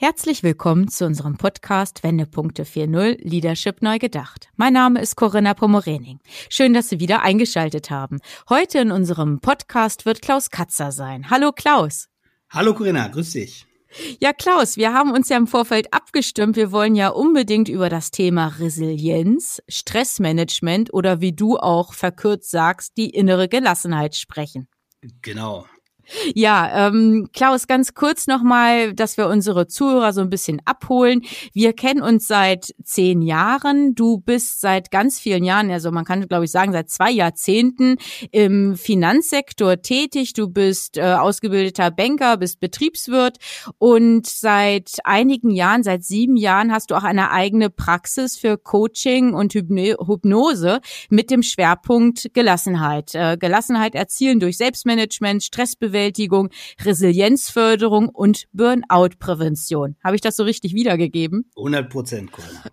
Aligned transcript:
Herzlich 0.00 0.44
willkommen 0.44 0.86
zu 0.86 1.06
unserem 1.06 1.38
Podcast 1.38 2.04
Wendepunkte 2.04 2.62
4.0 2.62 3.18
Leadership 3.20 3.82
neu 3.82 3.98
gedacht. 3.98 4.48
Mein 4.54 4.72
Name 4.72 5.00
ist 5.00 5.16
Corinna 5.16 5.54
Pomorening. 5.54 6.20
Schön, 6.48 6.72
dass 6.72 6.88
Sie 6.88 7.00
wieder 7.00 7.22
eingeschaltet 7.22 7.90
haben. 7.90 8.20
Heute 8.48 8.78
in 8.78 8.92
unserem 8.92 9.40
Podcast 9.40 10.06
wird 10.06 10.22
Klaus 10.22 10.50
Katzer 10.50 10.92
sein. 10.92 11.30
Hallo 11.30 11.50
Klaus. 11.50 12.06
Hallo 12.48 12.74
Corinna, 12.74 13.08
grüß 13.08 13.32
dich. 13.32 13.66
Ja, 14.20 14.32
Klaus, 14.32 14.76
wir 14.76 14.92
haben 14.92 15.10
uns 15.10 15.30
ja 15.30 15.36
im 15.36 15.48
Vorfeld 15.48 15.92
abgestimmt. 15.92 16.54
Wir 16.54 16.70
wollen 16.70 16.94
ja 16.94 17.08
unbedingt 17.08 17.68
über 17.68 17.88
das 17.88 18.12
Thema 18.12 18.54
Resilienz, 18.60 19.60
Stressmanagement 19.66 20.94
oder 20.94 21.20
wie 21.20 21.32
du 21.32 21.56
auch 21.56 21.92
verkürzt 21.92 22.52
sagst, 22.52 22.96
die 22.96 23.10
innere 23.10 23.48
Gelassenheit 23.48 24.14
sprechen. 24.14 24.68
Genau. 25.22 25.66
Ja, 26.34 26.88
ähm, 26.88 27.28
Klaus, 27.32 27.66
ganz 27.66 27.94
kurz 27.94 28.26
nochmal, 28.26 28.94
dass 28.94 29.16
wir 29.16 29.28
unsere 29.28 29.66
Zuhörer 29.66 30.12
so 30.12 30.20
ein 30.20 30.30
bisschen 30.30 30.60
abholen. 30.64 31.22
Wir 31.52 31.72
kennen 31.72 32.00
uns 32.00 32.26
seit 32.26 32.74
zehn 32.82 33.22
Jahren. 33.22 33.94
Du 33.94 34.18
bist 34.18 34.60
seit 34.60 34.90
ganz 34.90 35.18
vielen 35.18 35.44
Jahren, 35.44 35.70
also 35.70 35.90
man 35.90 36.04
kann, 36.04 36.26
glaube 36.26 36.46
ich, 36.46 36.50
sagen, 36.50 36.72
seit 36.72 36.90
zwei 36.90 37.10
Jahrzehnten 37.10 37.96
im 38.30 38.76
Finanzsektor 38.76 39.82
tätig. 39.82 40.32
Du 40.32 40.48
bist 40.48 40.96
äh, 40.96 41.02
ausgebildeter 41.02 41.90
Banker, 41.90 42.38
bist 42.38 42.60
Betriebswirt 42.60 43.38
und 43.78 44.26
seit 44.26 44.98
einigen 45.04 45.50
Jahren, 45.50 45.82
seit 45.82 46.04
sieben 46.04 46.36
Jahren, 46.36 46.72
hast 46.72 46.90
du 46.90 46.94
auch 46.94 47.04
eine 47.04 47.30
eigene 47.30 47.70
Praxis 47.70 48.36
für 48.38 48.56
Coaching 48.56 49.34
und 49.34 49.52
Hypnose 49.54 50.80
mit 51.10 51.30
dem 51.30 51.42
Schwerpunkt 51.42 52.30
Gelassenheit. 52.32 53.14
Äh, 53.14 53.36
Gelassenheit 53.38 53.94
erzielen 53.94 54.40
durch 54.40 54.56
Selbstmanagement, 54.56 55.42
Stressbewältigung, 55.42 55.97
Stressbewältigung, 55.98 56.50
Resilienzförderung 56.84 58.08
und 58.08 58.44
Burnout-Prävention. 58.52 59.96
Habe 60.04 60.16
ich 60.16 60.22
das 60.22 60.36
so 60.36 60.44
richtig 60.44 60.74
wiedergegeben? 60.74 61.50
100 61.56 61.90
Prozent, 61.90 62.30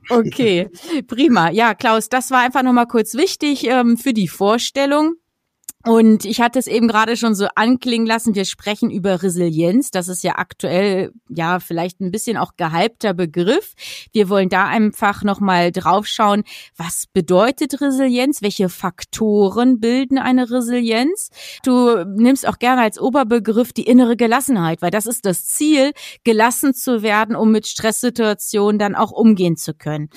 Okay, 0.10 0.70
prima. 1.08 1.50
Ja, 1.50 1.74
Klaus, 1.74 2.10
das 2.10 2.32
war 2.32 2.42
einfach 2.42 2.64
nochmal 2.64 2.88
kurz 2.88 3.16
wichtig 3.16 3.66
ähm, 3.68 3.98
für 3.98 4.14
die 4.14 4.28
Vorstellung. 4.28 5.16
Und 5.86 6.26
ich 6.26 6.42
hatte 6.42 6.58
es 6.58 6.66
eben 6.66 6.88
gerade 6.88 7.16
schon 7.16 7.36
so 7.36 7.48
anklingen 7.54 8.08
lassen, 8.08 8.34
wir 8.34 8.46
sprechen 8.46 8.90
über 8.90 9.22
Resilienz. 9.22 9.92
Das 9.92 10.08
ist 10.08 10.24
ja 10.24 10.34
aktuell, 10.38 11.12
ja, 11.30 11.60
vielleicht 11.60 12.02
ein 12.02 12.10
bisschen 12.10 12.38
auch 12.38 12.54
gehypter 12.58 13.14
Begriff. 13.14 13.74
Wir 14.12 14.30
wollen 14.30 14.50
da 14.50 14.66
einfach 14.66 15.22
nochmal 15.24 15.72
draufschauen, 15.72 16.44
was 16.76 17.06
bedeutet 17.14 17.80
Resilienz? 17.82 18.42
Welche 18.42 18.70
Faktoren 18.70 19.80
bilden 19.80 20.18
eine 20.18 20.50
Resilienz? 20.50 21.30
Du 21.64 22.04
nimmst 22.04 22.48
auch 22.48 22.58
gerne 22.58 22.82
als 22.82 23.00
Oberbegriff 23.00 23.72
die 23.72 23.84
innere 23.84 24.18
Gelassenheit, 24.18 24.82
weil 24.82 24.92
das 24.92 25.06
ist 25.06 25.24
das 25.24 25.46
Ziel, 25.46 25.92
gelassen 26.24 26.74
zu 26.74 27.04
werden, 27.04 27.36
um 27.36 27.52
mit 27.52 27.68
Stresssituationen 27.68 28.80
dann 28.80 28.96
auch 28.96 29.12
umgehen 29.12 29.56
zu 29.56 29.76
können. 29.76 30.10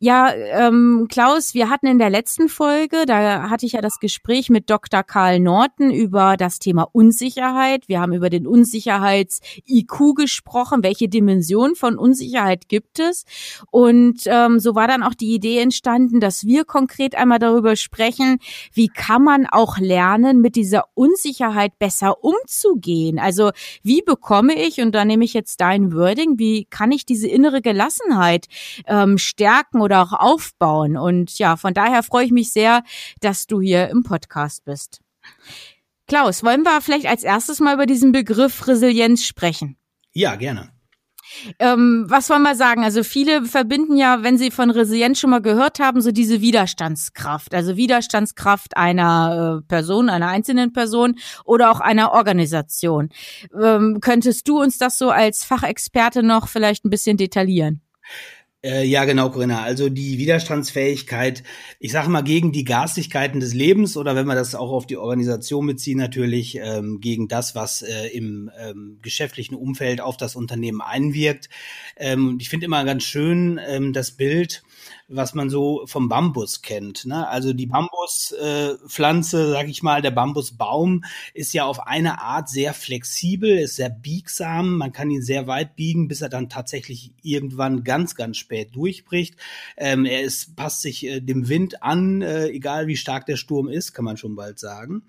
Ja, 0.00 0.32
ähm, 0.32 1.06
Klaus, 1.10 1.52
wir 1.52 1.68
hatten 1.68 1.86
in 1.86 1.98
der 1.98 2.08
letzten 2.08 2.48
Folge, 2.48 3.04
da 3.06 3.50
hatte 3.50 3.66
ich 3.66 3.72
ja 3.72 3.82
das 3.82 3.98
Gespräch 4.00 4.48
mit 4.48 4.70
Dr. 4.70 5.01
Karl 5.02 5.40
Norton 5.40 5.90
über 5.90 6.36
das 6.36 6.58
Thema 6.58 6.88
Unsicherheit. 6.92 7.88
Wir 7.88 8.00
haben 8.00 8.12
über 8.12 8.30
den 8.30 8.46
Unsicherheits-IQ 8.46 10.14
gesprochen. 10.16 10.82
Welche 10.82 11.08
Dimension 11.08 11.74
von 11.74 11.98
Unsicherheit 11.98 12.68
gibt 12.68 12.98
es? 12.98 13.24
Und 13.70 14.22
ähm, 14.26 14.58
so 14.58 14.74
war 14.74 14.88
dann 14.88 15.02
auch 15.02 15.14
die 15.14 15.34
Idee 15.34 15.58
entstanden, 15.60 16.20
dass 16.20 16.44
wir 16.44 16.64
konkret 16.64 17.14
einmal 17.14 17.38
darüber 17.38 17.76
sprechen, 17.76 18.38
wie 18.72 18.88
kann 18.88 19.22
man 19.22 19.46
auch 19.46 19.78
lernen, 19.78 20.40
mit 20.40 20.56
dieser 20.56 20.84
Unsicherheit 20.94 21.78
besser 21.78 22.22
umzugehen? 22.24 23.18
Also 23.18 23.50
wie 23.82 24.02
bekomme 24.02 24.54
ich, 24.54 24.80
und 24.80 24.94
da 24.94 25.04
nehme 25.04 25.24
ich 25.24 25.34
jetzt 25.34 25.60
dein 25.60 25.92
Wording, 25.92 26.38
wie 26.38 26.64
kann 26.66 26.92
ich 26.92 27.06
diese 27.06 27.28
innere 27.28 27.62
Gelassenheit 27.62 28.46
ähm, 28.86 29.18
stärken 29.18 29.80
oder 29.80 30.02
auch 30.02 30.12
aufbauen? 30.12 30.96
Und 30.96 31.38
ja, 31.38 31.56
von 31.56 31.74
daher 31.74 32.02
freue 32.02 32.24
ich 32.26 32.32
mich 32.32 32.52
sehr, 32.52 32.82
dass 33.20 33.46
du 33.46 33.60
hier 33.60 33.88
im 33.88 34.02
Podcast 34.02 34.64
bist. 34.64 34.91
Klaus, 36.06 36.44
wollen 36.44 36.62
wir 36.62 36.80
vielleicht 36.80 37.06
als 37.06 37.22
erstes 37.22 37.60
mal 37.60 37.74
über 37.74 37.86
diesen 37.86 38.12
Begriff 38.12 38.66
Resilienz 38.66 39.24
sprechen? 39.24 39.76
Ja, 40.12 40.34
gerne. 40.34 40.70
Ähm, 41.58 42.04
was 42.08 42.28
wollen 42.28 42.42
wir 42.42 42.54
sagen? 42.54 42.84
Also 42.84 43.02
viele 43.02 43.44
verbinden 43.44 43.96
ja, 43.96 44.22
wenn 44.22 44.38
sie 44.38 44.50
von 44.50 44.70
Resilienz 44.70 45.18
schon 45.18 45.30
mal 45.30 45.40
gehört 45.40 45.78
haben, 45.78 46.00
so 46.00 46.12
diese 46.12 46.40
Widerstandskraft. 46.40 47.54
Also 47.54 47.76
Widerstandskraft 47.76 48.76
einer 48.76 49.60
äh, 49.62 49.66
Person, 49.66 50.08
einer 50.08 50.28
einzelnen 50.28 50.72
Person 50.72 51.16
oder 51.44 51.70
auch 51.70 51.80
einer 51.80 52.12
Organisation. 52.12 53.10
Ähm, 53.58 53.98
könntest 54.00 54.48
du 54.48 54.60
uns 54.60 54.78
das 54.78 54.98
so 54.98 55.10
als 55.10 55.44
Fachexperte 55.44 56.22
noch 56.22 56.48
vielleicht 56.48 56.84
ein 56.84 56.90
bisschen 56.90 57.16
detaillieren? 57.16 57.80
Äh, 58.64 58.84
ja, 58.84 59.04
genau, 59.04 59.30
Corinna. 59.30 59.62
Also 59.62 59.88
die 59.88 60.18
Widerstandsfähigkeit, 60.18 61.42
ich 61.80 61.90
sage 61.90 62.08
mal, 62.08 62.22
gegen 62.22 62.52
die 62.52 62.62
Garstigkeiten 62.62 63.40
des 63.40 63.54
Lebens 63.54 63.96
oder 63.96 64.14
wenn 64.14 64.26
wir 64.26 64.36
das 64.36 64.54
auch 64.54 64.70
auf 64.70 64.86
die 64.86 64.96
Organisation 64.96 65.66
beziehen, 65.66 65.98
natürlich 65.98 66.54
ähm, 66.56 67.00
gegen 67.00 67.26
das, 67.26 67.56
was 67.56 67.82
äh, 67.82 68.06
im 68.08 68.52
ähm, 68.56 68.98
geschäftlichen 69.02 69.56
Umfeld 69.56 70.00
auf 70.00 70.16
das 70.16 70.36
Unternehmen 70.36 70.80
einwirkt. 70.80 71.48
Ähm, 71.96 72.38
ich 72.40 72.50
finde 72.50 72.66
immer 72.66 72.84
ganz 72.84 73.02
schön 73.02 73.58
ähm, 73.66 73.92
das 73.92 74.12
Bild, 74.12 74.62
was 75.08 75.34
man 75.34 75.50
so 75.50 75.82
vom 75.86 76.08
Bambus 76.08 76.62
kennt. 76.62 77.04
Ne? 77.04 77.26
Also 77.26 77.52
die 77.54 77.66
Bambuspflanze, 78.02 79.42
äh, 79.42 79.50
sag 79.50 79.68
ich 79.68 79.82
mal, 79.82 80.02
der 80.02 80.10
Bambusbaum 80.10 81.04
ist 81.34 81.52
ja 81.52 81.64
auf 81.64 81.86
eine 81.86 82.20
Art 82.20 82.48
sehr 82.48 82.74
flexibel, 82.74 83.58
ist 83.58 83.76
sehr 83.76 83.90
biegsam. 83.90 84.76
Man 84.76 84.92
kann 84.92 85.10
ihn 85.10 85.22
sehr 85.22 85.46
weit 85.46 85.76
biegen, 85.76 86.08
bis 86.08 86.20
er 86.20 86.28
dann 86.28 86.48
tatsächlich 86.48 87.12
irgendwann 87.22 87.84
ganz, 87.84 88.14
ganz 88.14 88.36
spät 88.36 88.74
durchbricht. 88.74 89.36
Ähm, 89.76 90.04
er 90.04 90.22
ist, 90.22 90.56
passt 90.56 90.82
sich 90.82 91.06
äh, 91.06 91.20
dem 91.20 91.48
Wind 91.48 91.82
an, 91.82 92.22
äh, 92.22 92.48
egal 92.48 92.86
wie 92.86 92.96
stark 92.96 93.26
der 93.26 93.36
Sturm 93.36 93.68
ist, 93.68 93.92
kann 93.92 94.04
man 94.04 94.16
schon 94.16 94.34
bald 94.34 94.58
sagen. 94.58 95.04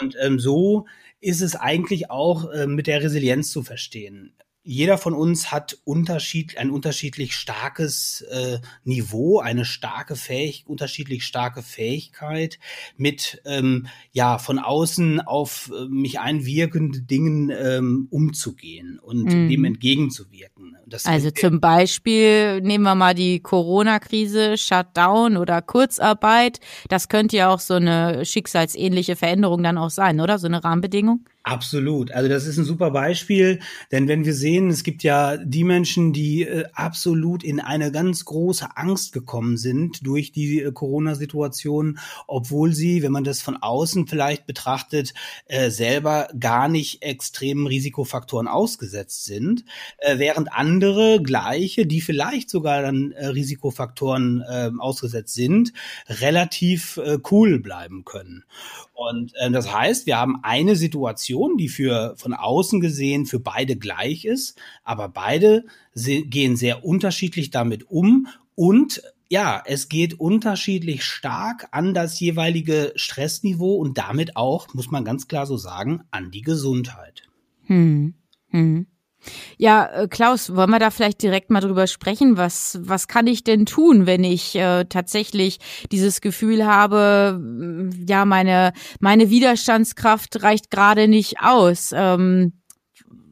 Und 0.00 0.16
ähm, 0.20 0.38
so 0.38 0.86
ist 1.20 1.40
es 1.40 1.56
eigentlich 1.56 2.10
auch 2.10 2.50
äh, 2.50 2.66
mit 2.66 2.86
der 2.86 3.02
Resilienz 3.02 3.50
zu 3.50 3.62
verstehen 3.62 4.34
jeder 4.68 4.98
von 4.98 5.14
uns 5.14 5.50
hat 5.50 5.78
unterschied, 5.84 6.58
ein 6.58 6.68
unterschiedlich 6.68 7.34
starkes 7.34 8.20
äh, 8.30 8.58
Niveau, 8.84 9.38
eine 9.38 9.64
starke 9.64 10.14
Fähig, 10.14 10.64
unterschiedlich 10.66 11.24
starke 11.24 11.62
Fähigkeit 11.62 12.58
mit 12.98 13.40
ähm, 13.46 13.86
ja 14.12 14.36
von 14.36 14.58
außen 14.58 15.22
auf 15.22 15.72
äh, 15.74 15.88
mich 15.88 16.20
einwirkende 16.20 17.00
Dingen 17.00 17.50
ähm, 17.50 18.08
umzugehen 18.10 18.98
und 18.98 19.24
mm. 19.24 19.48
dem 19.48 19.64
entgegenzuwirken. 19.64 20.76
Das 20.84 21.06
also 21.06 21.30
zum 21.30 21.60
Beispiel 21.60 22.60
nehmen 22.60 22.84
wir 22.84 22.94
mal 22.94 23.14
die 23.14 23.40
Corona-Krise, 23.40 24.58
Shutdown 24.58 25.38
oder 25.38 25.62
Kurzarbeit. 25.62 26.60
Das 26.90 27.08
könnte 27.08 27.38
ja 27.38 27.48
auch 27.48 27.60
so 27.60 27.74
eine 27.74 28.26
schicksalsähnliche 28.26 29.16
Veränderung 29.16 29.62
dann 29.62 29.78
auch 29.78 29.90
sein, 29.90 30.20
oder? 30.20 30.38
So 30.38 30.46
eine 30.46 30.62
Rahmenbedingung? 30.62 31.24
Absolut. 31.44 32.10
Also 32.10 32.28
das 32.28 32.46
ist 32.46 32.58
ein 32.58 32.64
super 32.64 32.90
Beispiel, 32.90 33.60
denn 33.90 34.06
wenn 34.06 34.26
wir 34.26 34.34
sehen, 34.34 34.68
es 34.68 34.82
gibt 34.82 35.02
ja 35.02 35.38
die 35.38 35.64
Menschen, 35.64 36.12
die 36.12 36.42
äh, 36.42 36.64
absolut 36.74 37.42
in 37.42 37.58
eine 37.58 37.90
ganz 37.90 38.26
große 38.26 38.76
Angst 38.76 39.14
gekommen 39.14 39.56
sind 39.56 40.06
durch 40.06 40.30
die 40.30 40.60
äh, 40.60 40.72
Corona-Situation, 40.72 42.00
obwohl 42.26 42.74
sie, 42.74 43.02
wenn 43.02 43.12
man 43.12 43.24
das 43.24 43.40
von 43.40 43.56
außen 43.56 44.08
vielleicht 44.08 44.44
betrachtet, 44.44 45.14
äh, 45.46 45.70
selber 45.70 46.28
gar 46.38 46.68
nicht 46.68 47.02
extremen 47.02 47.66
Risikofaktoren 47.66 48.46
ausgesetzt 48.46 49.24
sind, 49.24 49.64
äh, 49.98 50.18
während 50.18 50.52
andere 50.52 51.22
gleiche, 51.22 51.86
die 51.86 52.02
vielleicht 52.02 52.50
sogar 52.50 52.82
dann 52.82 53.14
Risikofaktoren 53.16 54.42
äh, 54.46 54.70
ausgesetzt 54.78 55.32
sind, 55.32 55.72
relativ 56.08 57.00
cool 57.30 57.60
bleiben 57.60 58.04
können. 58.04 58.44
Und 58.94 59.32
das 59.52 59.72
heißt, 59.72 60.06
wir 60.06 60.18
haben 60.18 60.40
eine 60.42 60.74
Situation, 60.74 61.27
die 61.56 61.68
für 61.68 62.14
von 62.16 62.34
außen 62.34 62.80
gesehen 62.80 63.26
für 63.26 63.40
beide 63.40 63.76
gleich 63.76 64.24
ist, 64.24 64.58
aber 64.84 65.08
beide 65.08 65.64
gehen 65.94 66.56
sehr 66.56 66.84
unterschiedlich 66.84 67.50
damit 67.50 67.90
um 67.90 68.28
und 68.54 69.02
ja, 69.30 69.62
es 69.66 69.88
geht 69.88 70.18
unterschiedlich 70.18 71.04
stark 71.04 71.68
an 71.70 71.92
das 71.92 72.18
jeweilige 72.18 72.92
Stressniveau 72.96 73.74
und 73.76 73.98
damit 73.98 74.36
auch, 74.36 74.72
muss 74.72 74.90
man 74.90 75.04
ganz 75.04 75.28
klar 75.28 75.46
so 75.46 75.56
sagen, 75.56 76.02
an 76.10 76.30
die 76.30 76.42
Gesundheit. 76.42 77.28
Hm. 77.64 78.14
Hm. 78.48 78.86
Ja, 79.56 79.86
äh, 79.86 80.08
Klaus, 80.08 80.54
wollen 80.54 80.70
wir 80.70 80.78
da 80.78 80.90
vielleicht 80.90 81.22
direkt 81.22 81.50
mal 81.50 81.60
drüber 81.60 81.86
sprechen? 81.86 82.36
Was, 82.36 82.78
was 82.82 83.08
kann 83.08 83.26
ich 83.26 83.44
denn 83.44 83.66
tun, 83.66 84.06
wenn 84.06 84.24
ich 84.24 84.54
äh, 84.54 84.84
tatsächlich 84.84 85.58
dieses 85.90 86.20
Gefühl 86.20 86.66
habe, 86.66 87.38
mm, 87.40 88.06
ja, 88.06 88.24
meine, 88.24 88.72
meine 89.00 89.30
Widerstandskraft 89.30 90.42
reicht 90.42 90.70
gerade 90.70 91.08
nicht 91.08 91.40
aus? 91.40 91.90
Ähm, 91.94 92.52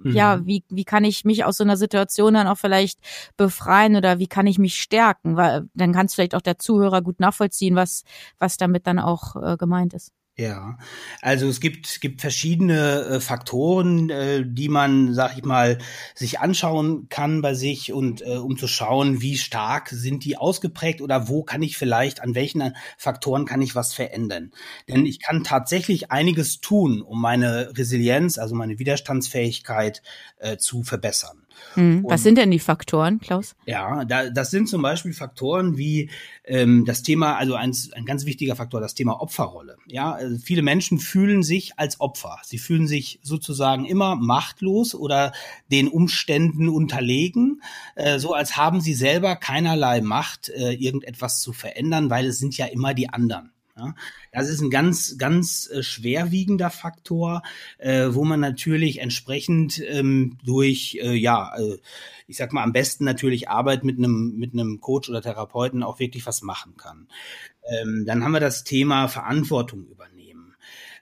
ja, 0.04 0.36
mhm. 0.36 0.46
wie, 0.46 0.64
wie 0.68 0.84
kann 0.84 1.04
ich 1.04 1.24
mich 1.24 1.44
aus 1.44 1.56
so 1.56 1.64
einer 1.64 1.76
Situation 1.76 2.34
dann 2.34 2.46
auch 2.46 2.58
vielleicht 2.58 3.00
befreien 3.36 3.96
oder 3.96 4.18
wie 4.18 4.26
kann 4.26 4.46
ich 4.46 4.58
mich 4.58 4.80
stärken? 4.80 5.36
Weil 5.36 5.68
dann 5.74 5.92
kann 5.92 6.06
es 6.06 6.14
vielleicht 6.14 6.34
auch 6.34 6.42
der 6.42 6.58
Zuhörer 6.58 7.02
gut 7.02 7.20
nachvollziehen, 7.20 7.76
was, 7.76 8.04
was 8.38 8.56
damit 8.56 8.86
dann 8.86 8.98
auch 8.98 9.36
äh, 9.36 9.56
gemeint 9.56 9.94
ist. 9.94 10.12
Ja, 10.38 10.76
also 11.22 11.48
es 11.48 11.60
gibt, 11.60 12.02
gibt 12.02 12.20
verschiedene 12.20 13.04
äh, 13.04 13.20
Faktoren, 13.20 14.10
äh, 14.10 14.44
die 14.46 14.68
man, 14.68 15.14
sag 15.14 15.38
ich 15.38 15.44
mal, 15.44 15.78
sich 16.14 16.40
anschauen 16.40 17.08
kann 17.08 17.40
bei 17.40 17.54
sich 17.54 17.90
und 17.94 18.20
äh, 18.20 18.36
um 18.36 18.58
zu 18.58 18.68
schauen, 18.68 19.22
wie 19.22 19.38
stark 19.38 19.88
sind 19.88 20.26
die 20.26 20.36
ausgeprägt 20.36 21.00
oder 21.00 21.28
wo 21.28 21.42
kann 21.42 21.62
ich 21.62 21.78
vielleicht, 21.78 22.20
an 22.20 22.34
welchen 22.34 22.76
Faktoren 22.98 23.46
kann 23.46 23.62
ich 23.62 23.74
was 23.74 23.94
verändern. 23.94 24.52
Denn 24.88 25.06
ich 25.06 25.22
kann 25.22 25.42
tatsächlich 25.42 26.10
einiges 26.10 26.60
tun, 26.60 27.00
um 27.00 27.18
meine 27.18 27.72
Resilienz, 27.74 28.36
also 28.36 28.54
meine 28.54 28.78
Widerstandsfähigkeit 28.78 30.02
äh, 30.36 30.58
zu 30.58 30.82
verbessern. 30.82 31.45
Mhm. 31.74 32.04
Was 32.08 32.22
sind 32.22 32.38
denn 32.38 32.50
die 32.50 32.58
Faktoren, 32.58 33.20
Klaus? 33.20 33.54
Ja, 33.66 34.04
da, 34.04 34.30
das 34.30 34.50
sind 34.50 34.68
zum 34.68 34.82
Beispiel 34.82 35.12
Faktoren 35.12 35.76
wie 35.76 36.10
ähm, 36.44 36.84
das 36.84 37.02
Thema, 37.02 37.36
also 37.36 37.54
ein, 37.54 37.74
ein 37.92 38.04
ganz 38.04 38.24
wichtiger 38.24 38.56
Faktor, 38.56 38.80
das 38.80 38.94
Thema 38.94 39.20
Opferrolle. 39.20 39.76
Ja, 39.86 40.12
also 40.12 40.38
viele 40.38 40.62
Menschen 40.62 40.98
fühlen 40.98 41.42
sich 41.42 41.78
als 41.78 42.00
Opfer. 42.00 42.38
Sie 42.44 42.58
fühlen 42.58 42.86
sich 42.86 43.20
sozusagen 43.22 43.84
immer 43.84 44.16
machtlos 44.16 44.94
oder 44.94 45.32
den 45.70 45.88
Umständen 45.88 46.68
unterlegen, 46.68 47.62
äh, 47.94 48.18
so 48.18 48.32
als 48.34 48.56
haben 48.56 48.80
sie 48.80 48.94
selber 48.94 49.36
keinerlei 49.36 50.00
Macht, 50.00 50.48
äh, 50.48 50.72
irgendetwas 50.72 51.40
zu 51.40 51.52
verändern, 51.52 52.10
weil 52.10 52.26
es 52.26 52.38
sind 52.38 52.56
ja 52.56 52.66
immer 52.66 52.94
die 52.94 53.08
anderen. 53.08 53.52
Ja, 53.78 53.94
das 54.32 54.48
ist 54.48 54.62
ein 54.62 54.70
ganz, 54.70 55.18
ganz 55.18 55.68
äh, 55.68 55.82
schwerwiegender 55.82 56.70
Faktor, 56.70 57.42
äh, 57.76 58.08
wo 58.10 58.24
man 58.24 58.40
natürlich 58.40 59.00
entsprechend 59.00 59.82
ähm, 59.86 60.38
durch, 60.44 60.98
äh, 61.02 61.12
ja, 61.12 61.54
äh, 61.58 61.76
ich 62.26 62.38
sag 62.38 62.54
mal, 62.54 62.62
am 62.62 62.72
besten 62.72 63.04
natürlich 63.04 63.50
Arbeit 63.50 63.84
mit 63.84 63.98
einem, 63.98 64.34
mit 64.36 64.54
einem 64.54 64.80
Coach 64.80 65.10
oder 65.10 65.20
Therapeuten 65.20 65.82
auch 65.82 65.98
wirklich 65.98 66.24
was 66.24 66.40
machen 66.40 66.78
kann. 66.78 67.06
Ähm, 67.68 68.04
dann 68.06 68.24
haben 68.24 68.32
wir 68.32 68.40
das 68.40 68.64
Thema 68.64 69.08
Verantwortung 69.08 69.84
übernehmen 69.86 70.16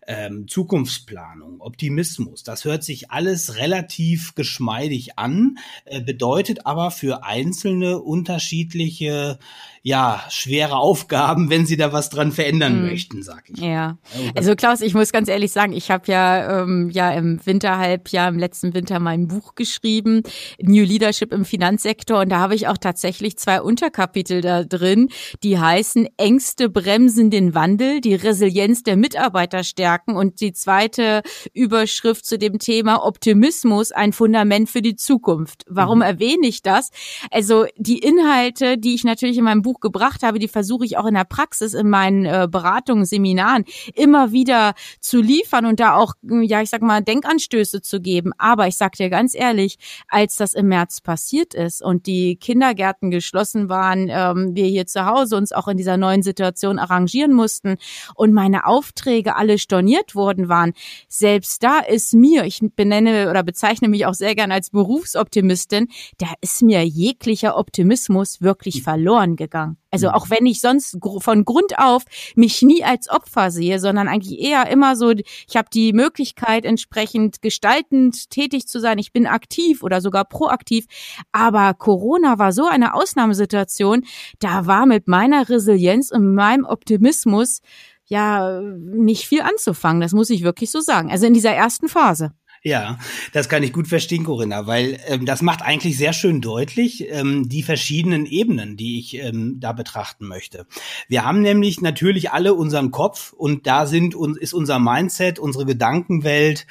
ähm, 0.06 0.48
Zukunftsplanung, 0.48 1.60
Optimismus. 1.60 2.42
Das 2.42 2.64
hört 2.64 2.84
sich 2.84 3.10
alles 3.10 3.56
relativ 3.56 4.34
geschmeidig 4.34 5.18
an, 5.18 5.58
äh, 5.84 6.00
bedeutet 6.00 6.66
aber 6.66 6.90
für 6.90 7.24
einzelne 7.24 8.00
unterschiedliche 8.00 9.38
ja, 9.86 10.24
schwere 10.30 10.78
Aufgaben, 10.78 11.50
wenn 11.50 11.66
sie 11.66 11.76
da 11.76 11.92
was 11.92 12.08
dran 12.08 12.32
verändern 12.32 12.80
mhm. 12.80 12.88
möchten, 12.88 13.22
sag 13.22 13.50
ich. 13.50 13.58
Ja. 13.58 13.98
Also 14.34 14.56
Klaus, 14.56 14.80
ich 14.80 14.94
muss 14.94 15.12
ganz 15.12 15.28
ehrlich 15.28 15.52
sagen, 15.52 15.74
ich 15.74 15.90
habe 15.90 16.10
ja 16.10 16.62
ähm, 16.62 16.88
ja 16.88 17.12
im 17.12 17.38
Winterhalbjahr, 17.44 18.30
im 18.30 18.38
letzten 18.38 18.72
Winter 18.72 18.98
mein 18.98 19.28
Buch 19.28 19.54
geschrieben, 19.54 20.22
New 20.58 20.84
Leadership 20.84 21.34
im 21.34 21.44
Finanzsektor 21.44 22.20
und 22.20 22.30
da 22.30 22.38
habe 22.38 22.54
ich 22.54 22.66
auch 22.66 22.78
tatsächlich 22.78 23.36
zwei 23.36 23.60
Unterkapitel 23.60 24.40
da 24.40 24.64
drin, 24.64 25.10
die 25.42 25.58
heißen 25.58 26.08
Ängste 26.16 26.70
bremsen 26.70 27.28
den 27.28 27.54
Wandel, 27.54 28.00
die 28.00 28.14
Resilienz 28.14 28.84
der 28.84 28.96
Mitarbeiter 28.96 29.64
stärken 29.64 30.16
und 30.16 30.40
die 30.40 30.54
zweite 30.54 31.20
Überschrift 31.52 32.24
zu 32.24 32.38
dem 32.38 32.58
Thema 32.58 33.04
Optimismus, 33.04 33.92
ein 33.92 34.14
Fundament 34.14 34.70
für 34.70 34.80
die 34.80 34.96
Zukunft. 34.96 35.66
Warum 35.68 35.98
mhm. 35.98 36.04
erwähne 36.04 36.46
ich 36.46 36.62
das? 36.62 36.88
Also 37.30 37.66
die 37.76 37.98
Inhalte, 37.98 38.78
die 38.78 38.94
ich 38.94 39.04
natürlich 39.04 39.36
in 39.36 39.44
meinem 39.44 39.60
Buch 39.60 39.73
Buch 39.74 39.80
gebracht 39.80 40.22
habe, 40.22 40.38
die 40.38 40.48
versuche 40.48 40.84
ich 40.84 40.96
auch 40.96 41.06
in 41.06 41.14
der 41.14 41.24
Praxis, 41.24 41.74
in 41.74 41.88
meinen 41.88 42.24
äh, 42.24 42.48
Beratungen, 42.50 43.04
Seminaren 43.04 43.64
immer 43.94 44.32
wieder 44.32 44.74
zu 45.00 45.20
liefern 45.20 45.66
und 45.66 45.80
da 45.80 45.96
auch, 45.96 46.14
hm, 46.26 46.42
ja, 46.42 46.62
ich 46.62 46.70
sag 46.70 46.82
mal, 46.82 47.02
Denkanstöße 47.02 47.82
zu 47.82 48.00
geben. 48.00 48.32
Aber 48.38 48.66
ich 48.66 48.76
sag 48.76 48.92
dir 48.92 49.10
ganz 49.10 49.34
ehrlich, 49.34 49.76
als 50.08 50.36
das 50.36 50.54
im 50.54 50.68
März 50.68 51.00
passiert 51.00 51.54
ist 51.54 51.82
und 51.82 52.06
die 52.06 52.36
Kindergärten 52.36 53.10
geschlossen 53.10 53.68
waren, 53.68 54.08
ähm, 54.10 54.54
wir 54.54 54.66
hier 54.66 54.86
zu 54.86 55.06
Hause 55.06 55.36
uns 55.36 55.52
auch 55.52 55.68
in 55.68 55.76
dieser 55.76 55.96
neuen 55.96 56.22
Situation 56.22 56.78
arrangieren 56.78 57.32
mussten 57.32 57.76
und 58.14 58.32
meine 58.32 58.66
Aufträge 58.66 59.36
alle 59.36 59.58
storniert 59.58 60.14
worden 60.14 60.48
waren, 60.48 60.72
selbst 61.08 61.62
da 61.62 61.80
ist 61.80 62.14
mir, 62.14 62.44
ich 62.44 62.60
benenne 62.76 63.30
oder 63.30 63.42
bezeichne 63.42 63.88
mich 63.88 64.06
auch 64.06 64.14
sehr 64.14 64.34
gern 64.34 64.52
als 64.52 64.70
Berufsoptimistin, 64.70 65.88
da 66.18 66.28
ist 66.40 66.62
mir 66.62 66.84
jeglicher 66.86 67.56
Optimismus 67.56 68.40
wirklich 68.40 68.82
verloren 68.82 69.36
gegangen. 69.36 69.63
Also 69.90 70.08
mhm. 70.08 70.14
auch 70.14 70.30
wenn 70.30 70.46
ich 70.46 70.60
sonst 70.60 70.98
von 71.18 71.44
Grund 71.44 71.78
auf 71.78 72.04
mich 72.34 72.62
nie 72.62 72.84
als 72.84 73.08
Opfer 73.08 73.50
sehe, 73.50 73.78
sondern 73.78 74.08
eigentlich 74.08 74.40
eher 74.40 74.68
immer 74.68 74.96
so, 74.96 75.10
ich 75.10 75.56
habe 75.56 75.68
die 75.72 75.92
Möglichkeit, 75.92 76.64
entsprechend 76.64 77.42
gestaltend 77.42 78.30
tätig 78.30 78.66
zu 78.66 78.80
sein. 78.80 78.98
Ich 78.98 79.12
bin 79.12 79.26
aktiv 79.26 79.82
oder 79.82 80.00
sogar 80.00 80.24
proaktiv. 80.24 80.86
Aber 81.32 81.74
Corona 81.74 82.38
war 82.38 82.52
so 82.52 82.66
eine 82.66 82.94
Ausnahmesituation. 82.94 84.04
Da 84.40 84.66
war 84.66 84.86
mit 84.86 85.08
meiner 85.08 85.48
Resilienz 85.48 86.10
und 86.10 86.34
meinem 86.34 86.64
Optimismus 86.64 87.60
ja 88.06 88.60
nicht 88.60 89.26
viel 89.26 89.42
anzufangen. 89.42 90.00
Das 90.00 90.12
muss 90.12 90.30
ich 90.30 90.42
wirklich 90.42 90.70
so 90.70 90.80
sagen. 90.80 91.10
Also 91.10 91.26
in 91.26 91.34
dieser 91.34 91.52
ersten 91.52 91.88
Phase. 91.88 92.32
Ja, 92.66 92.98
das 93.34 93.50
kann 93.50 93.62
ich 93.62 93.74
gut 93.74 93.88
verstehen, 93.88 94.24
Corinna, 94.24 94.66
weil 94.66 94.98
ähm, 95.06 95.26
das 95.26 95.42
macht 95.42 95.60
eigentlich 95.60 95.98
sehr 95.98 96.14
schön 96.14 96.40
deutlich 96.40 97.06
ähm, 97.10 97.46
die 97.46 97.62
verschiedenen 97.62 98.24
Ebenen, 98.24 98.78
die 98.78 98.98
ich 98.98 99.18
ähm, 99.18 99.60
da 99.60 99.72
betrachten 99.72 100.26
möchte. 100.26 100.66
Wir 101.06 101.26
haben 101.26 101.42
nämlich 101.42 101.82
natürlich 101.82 102.30
alle 102.30 102.54
unseren 102.54 102.90
Kopf 102.90 103.34
und 103.34 103.66
da 103.66 103.84
sind 103.84 104.14
uns 104.14 104.38
ist 104.38 104.54
unser 104.54 104.78
Mindset, 104.78 105.38
unsere 105.38 105.66
Gedankenwelt 105.66 106.66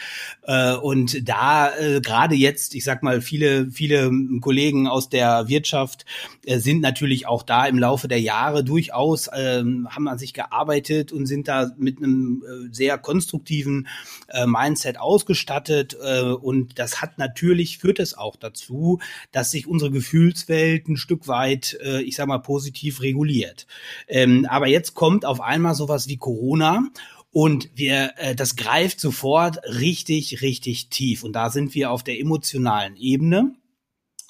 äh, 0.47 0.73
und 0.73 1.29
da 1.29 1.71
äh, 1.77 2.01
gerade 2.01 2.33
jetzt, 2.33 2.73
ich 2.73 2.83
sag 2.83 3.03
mal, 3.03 3.21
viele 3.21 3.69
viele 3.69 4.09
Kollegen 4.41 4.87
aus 4.87 5.09
der 5.09 5.47
Wirtschaft 5.47 6.05
äh, 6.43 6.57
sind 6.57 6.81
natürlich 6.81 7.27
auch 7.27 7.43
da 7.43 7.67
im 7.67 7.77
Laufe 7.77 8.07
der 8.07 8.19
Jahre 8.19 8.63
durchaus 8.63 9.27
äh, 9.27 9.59
haben 9.59 10.07
an 10.07 10.17
sich 10.17 10.33
gearbeitet 10.33 11.11
und 11.11 11.27
sind 11.27 11.47
da 11.47 11.69
mit 11.77 11.99
einem 11.99 12.41
äh, 12.43 12.73
sehr 12.73 12.97
konstruktiven 12.97 13.87
äh, 14.29 14.47
Mindset 14.47 14.99
ausgestattet 14.99 15.82
arbeitet. 15.83 15.97
Äh, 16.01 16.31
und 16.33 16.79
das 16.79 17.01
hat 17.01 17.17
natürlich, 17.17 17.77
führt 17.77 17.99
es 17.99 18.17
auch 18.17 18.35
dazu, 18.35 18.99
dass 19.31 19.51
sich 19.51 19.67
unsere 19.67 19.91
Gefühlswelt 19.91 20.87
ein 20.87 20.97
Stück 20.97 21.27
weit, 21.27 21.77
äh, 21.83 22.01
ich 22.01 22.15
sag 22.15 22.27
mal, 22.27 22.39
positiv 22.39 23.01
reguliert. 23.01 23.67
Ähm, 24.07 24.45
aber 24.49 24.67
jetzt 24.67 24.93
kommt 24.93 25.25
auf 25.25 25.41
einmal 25.41 25.75
sowas 25.75 26.07
wie 26.07 26.17
Corona 26.17 26.83
und 27.31 27.69
wir, 27.75 28.11
äh, 28.17 28.35
das 28.35 28.55
greift 28.55 28.99
sofort 28.99 29.57
richtig, 29.65 30.41
richtig 30.41 30.89
tief. 30.89 31.23
Und 31.23 31.33
da 31.33 31.49
sind 31.49 31.73
wir 31.75 31.91
auf 31.91 32.03
der 32.03 32.19
emotionalen 32.19 32.95
Ebene. 32.95 33.55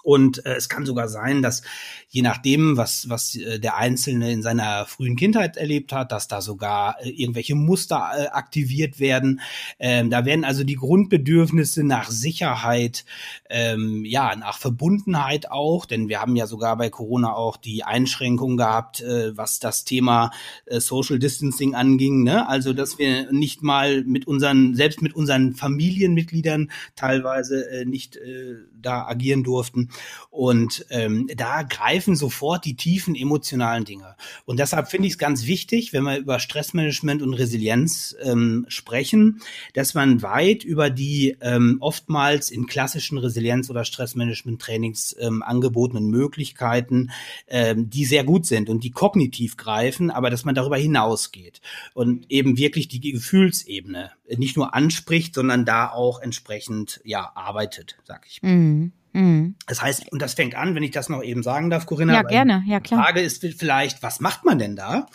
Und 0.04 0.46
äh, 0.46 0.56
es 0.56 0.70
kann 0.70 0.86
sogar 0.86 1.08
sein, 1.08 1.42
dass 1.42 1.64
je 2.10 2.22
nachdem, 2.22 2.78
was, 2.78 3.10
was 3.10 3.36
äh, 3.36 3.60
der 3.60 3.78
Einzelne 3.78 4.32
in 4.32 4.44
seiner 4.44 4.86
frühen 4.86 5.16
Kindheit 5.16 5.58
erlebt 5.58 5.94
hat, 5.94 6.12
dass 6.12 6.28
da 6.28 6.42
sogar 6.42 6.98
äh, 7.02 7.10
irgendwelche 7.10 7.56
Muster 7.56 8.12
äh, 8.16 8.28
aktiviert 8.28 9.00
werden. 9.00 9.40
Ähm, 9.80 10.10
da 10.10 10.26
werden 10.26 10.44
also 10.44 10.66
die 10.66 10.76
Grundbedürfnisse 10.76 11.84
nach 11.84 12.12
Sicherheit, 12.12 13.06
ähm, 13.50 14.04
ja, 14.06 14.36
nach 14.36 14.58
Verbundenheit 14.58 15.50
auch, 15.50 15.86
denn 15.86 16.10
wir 16.10 16.20
haben 16.20 16.36
ja 16.36 16.48
sogar 16.48 16.78
bei 16.78 16.90
Corona 16.90 17.34
auch 17.34 17.56
die 17.56 17.86
Einschränkung 17.86 18.58
gehabt, 18.58 19.02
äh, 19.02 19.36
was 19.38 19.60
das 19.60 19.86
Thema 19.86 20.32
äh, 20.66 20.82
Social 20.82 21.18
Distancing 21.18 21.76
anging. 21.76 22.24
Ne? 22.24 22.48
Also, 22.48 22.74
dass 22.74 23.00
wir 23.00 23.32
nicht 23.32 23.64
mal 23.64 24.04
mit 24.04 24.28
unseren, 24.28 24.76
selbst 24.76 25.02
mit 25.02 25.16
unseren 25.16 25.56
Familienmitgliedern 25.56 26.72
teilweise 26.98 27.70
äh, 27.72 27.86
nicht 27.86 28.18
äh, 28.18 28.56
da 28.82 29.08
agieren 29.08 29.44
durften. 29.44 29.90
Und 30.30 30.86
ähm, 30.90 31.30
da 31.36 31.62
greifen 31.62 32.16
sofort 32.16 32.66
die 32.66 32.76
tiefen 32.76 33.16
emotionalen 33.16 33.86
Dinge. 33.86 34.16
Und 34.46 34.60
deshalb 34.60 34.90
finde 34.90 35.08
ich 35.08 35.14
es 35.14 35.20
ganz 35.20 35.46
wichtig, 35.46 35.94
wenn 35.94 36.04
wir 36.04 36.18
über 36.18 36.40
Stressmanagement 36.40 37.22
und 37.22 37.36
Resilienz 37.36 38.16
ähm, 38.22 38.66
sprechen, 38.68 39.42
dass 39.74 39.94
man 39.94 40.22
weit 40.22 40.64
über 40.64 40.90
die 40.90 41.38
ähm, 41.42 41.78
oftmals 41.82 42.50
in 42.50 42.66
klassischen 42.66 43.20
Resilienz- 43.20 43.70
oder 43.70 43.86
Stressmanagement-Trainings 43.86 45.16
ähm, 45.20 45.44
angebotenen 45.44 46.10
Möglichkeiten, 46.10 47.12
ähm, 47.48 47.90
die 47.90 48.06
sehr 48.06 48.24
gut 48.24 48.46
sind 48.46 48.70
und 48.70 48.84
die 48.84 48.92
kognitiv 48.92 49.56
greifen, 49.58 50.10
aber 50.10 50.30
dass 50.30 50.46
man 50.46 50.56
darüber 50.56 50.78
hinausgeht 50.78 51.62
und 51.94 52.30
eben 52.32 52.58
wirklich 52.58 52.88
die 52.88 53.00
Gefühlsebene 53.00 54.12
nicht 54.38 54.58
nur 54.58 54.74
anspricht, 54.74 55.36
sondern 55.36 55.66
da 55.66 55.90
auch 55.90 56.20
entsprechend 56.20 57.02
ja 57.04 57.32
arbeitet, 57.36 57.98
sag 58.04 58.26
ich. 58.28 58.42
Mhm. 58.42 58.94
Mhm. 59.14 59.56
Das 59.68 59.82
heißt, 59.82 60.12
und 60.12 60.22
das 60.22 60.34
fängt 60.34 60.56
an, 60.56 60.76
wenn 60.76 60.84
ich 60.84 60.92
das 60.92 61.08
noch 61.08 61.24
eben 61.24 61.44
sagen 61.44 61.70
darf, 61.70 61.86
Corinna. 61.86 62.14
Ja, 62.14 62.22
gerne, 62.24 62.64
ja 62.68 62.80
klar. 62.80 63.00
Die 63.00 63.06
Frage 63.06 63.22
ist 63.22 63.46
vielleicht, 63.58 64.04
was 64.04 64.20
macht 64.20 64.44
man 64.44 64.60
denn 64.60 64.76
da? 64.76 65.08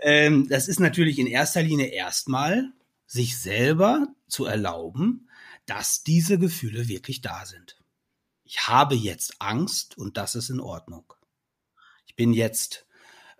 Ähm, 0.00 0.48
das 0.48 0.68
ist 0.68 0.80
natürlich 0.80 1.18
in 1.18 1.26
erster 1.26 1.62
Linie 1.62 1.86
erstmal, 1.86 2.72
sich 3.06 3.38
selber 3.38 4.08
zu 4.28 4.44
erlauben, 4.44 5.28
dass 5.64 6.02
diese 6.02 6.38
Gefühle 6.38 6.88
wirklich 6.88 7.20
da 7.20 7.46
sind. 7.46 7.76
ich 8.46 8.68
habe 8.68 8.94
jetzt 8.94 9.40
Angst 9.40 9.98
und 9.98 10.16
das 10.16 10.34
ist 10.36 10.50
in 10.50 10.60
Ordnung. 10.60 11.12
Ich 12.06 12.14
bin 12.14 12.32
jetzt 12.32 12.86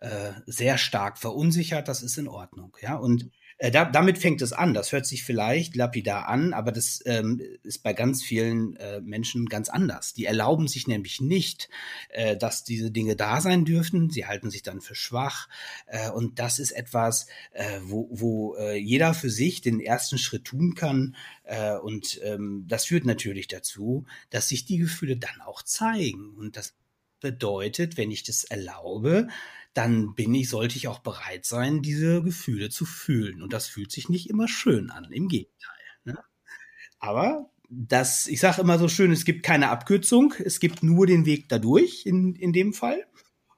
äh, 0.00 0.32
sehr 0.46 0.78
stark 0.78 1.16
verunsichert, 1.18 1.88
das 1.88 2.02
ist 2.02 2.18
in 2.18 2.28
Ordnung. 2.28 2.76
Ja, 2.82 2.96
und 2.96 3.30
äh, 3.58 3.70
da, 3.70 3.84
damit 3.86 4.18
fängt 4.18 4.42
es 4.42 4.52
an. 4.52 4.74
Das 4.74 4.92
hört 4.92 5.06
sich 5.06 5.24
vielleicht 5.24 5.76
lapidar 5.76 6.28
an, 6.28 6.52
aber 6.52 6.72
das 6.72 7.02
ähm, 7.06 7.40
ist 7.62 7.82
bei 7.82 7.92
ganz 7.92 8.22
vielen 8.22 8.76
äh, 8.76 9.00
Menschen 9.00 9.46
ganz 9.46 9.68
anders. 9.68 10.12
Die 10.12 10.26
erlauben 10.26 10.68
sich 10.68 10.86
nämlich 10.86 11.20
nicht, 11.20 11.68
äh, 12.10 12.36
dass 12.36 12.64
diese 12.64 12.90
Dinge 12.90 13.16
da 13.16 13.40
sein 13.40 13.64
dürfen. 13.64 14.10
Sie 14.10 14.26
halten 14.26 14.50
sich 14.50 14.62
dann 14.62 14.80
für 14.80 14.94
schwach. 14.94 15.48
Äh, 15.86 16.10
und 16.10 16.38
das 16.38 16.58
ist 16.58 16.72
etwas, 16.72 17.26
äh, 17.52 17.80
wo, 17.82 18.08
wo 18.10 18.56
äh, 18.56 18.76
jeder 18.76 19.14
für 19.14 19.30
sich 19.30 19.62
den 19.62 19.80
ersten 19.80 20.18
Schritt 20.18 20.44
tun 20.44 20.74
kann. 20.74 21.16
Und 21.82 22.20
ähm, 22.24 22.64
das 22.66 22.86
führt 22.86 23.04
natürlich 23.04 23.46
dazu, 23.46 24.04
dass 24.30 24.48
sich 24.48 24.64
die 24.64 24.78
Gefühle 24.78 25.16
dann 25.16 25.40
auch 25.44 25.62
zeigen. 25.62 26.34
Und 26.36 26.56
das 26.56 26.74
bedeutet, 27.20 27.96
wenn 27.96 28.10
ich 28.10 28.22
das 28.22 28.44
erlaube, 28.44 29.28
dann 29.74 30.14
bin 30.14 30.34
ich, 30.34 30.48
sollte 30.48 30.76
ich 30.76 30.88
auch 30.88 31.00
bereit 31.00 31.44
sein, 31.44 31.82
diese 31.82 32.22
Gefühle 32.22 32.70
zu 32.70 32.84
fühlen. 32.86 33.42
Und 33.42 33.52
das 33.52 33.68
fühlt 33.68 33.92
sich 33.92 34.08
nicht 34.08 34.30
immer 34.30 34.48
schön 34.48 34.90
an, 34.90 35.10
im 35.12 35.28
Gegenteil. 35.28 35.76
Ne? 36.04 36.18
Aber 36.98 37.50
das, 37.68 38.26
ich 38.26 38.40
sage 38.40 38.62
immer 38.62 38.78
so 38.78 38.88
schön, 38.88 39.12
es 39.12 39.24
gibt 39.24 39.42
keine 39.42 39.68
Abkürzung, 39.68 40.34
es 40.44 40.60
gibt 40.60 40.82
nur 40.82 41.06
den 41.06 41.26
Weg 41.26 41.48
dadurch 41.48 42.06
in, 42.06 42.34
in 42.36 42.52
dem 42.52 42.72
Fall. 42.72 43.06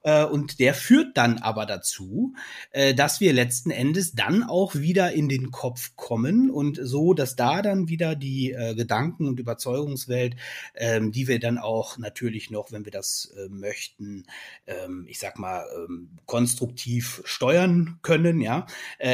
Äh, 0.09 0.25
und 0.25 0.59
der 0.59 0.73
führt 0.73 1.17
dann 1.19 1.39
aber 1.39 1.67
dazu, 1.67 2.33
äh, 2.71 2.95
dass 2.95 3.21
wir 3.21 3.33
letzten 3.35 3.71
Endes 3.71 4.13
dann 4.13 4.43
auch 4.43 4.75
wieder 4.75 5.13
in 5.13 5.29
den 5.29 5.51
Kopf 5.51 5.93
kommen 5.97 6.51
und 6.51 6.79
so, 6.83 7.13
dass 7.13 7.37
da 7.37 7.61
dann 7.61 7.89
wieder 7.89 8.15
die 8.17 8.53
äh, 8.53 8.75
Gedanken- 8.75 9.27
und 9.27 9.39
Überzeugungswelt, 9.39 10.37
ähm, 10.75 11.13
die 11.13 11.29
wir 11.29 11.39
dann 11.41 11.59
auch 11.59 11.99
natürlich 11.99 12.51
noch, 12.51 12.73
wenn 12.73 12.87
wir 12.87 12.93
das 12.93 13.33
möchten, 13.51 14.25
ähm, 14.67 15.05
ich 15.09 15.19
sag 15.19 15.39
mal, 15.39 15.65
ähm, 15.77 16.09
konstruktiv 16.25 17.21
steuern 17.25 17.99
können, 18.03 18.41
ja, 18.41 18.67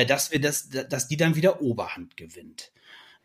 dass 0.08 0.30
wir 0.30 0.40
das, 0.40 0.68
dass 0.68 1.08
die 1.08 1.16
dann 1.16 1.36
wieder 1.36 1.60
Oberhand 1.60 2.16
gewinnt. 2.16 2.72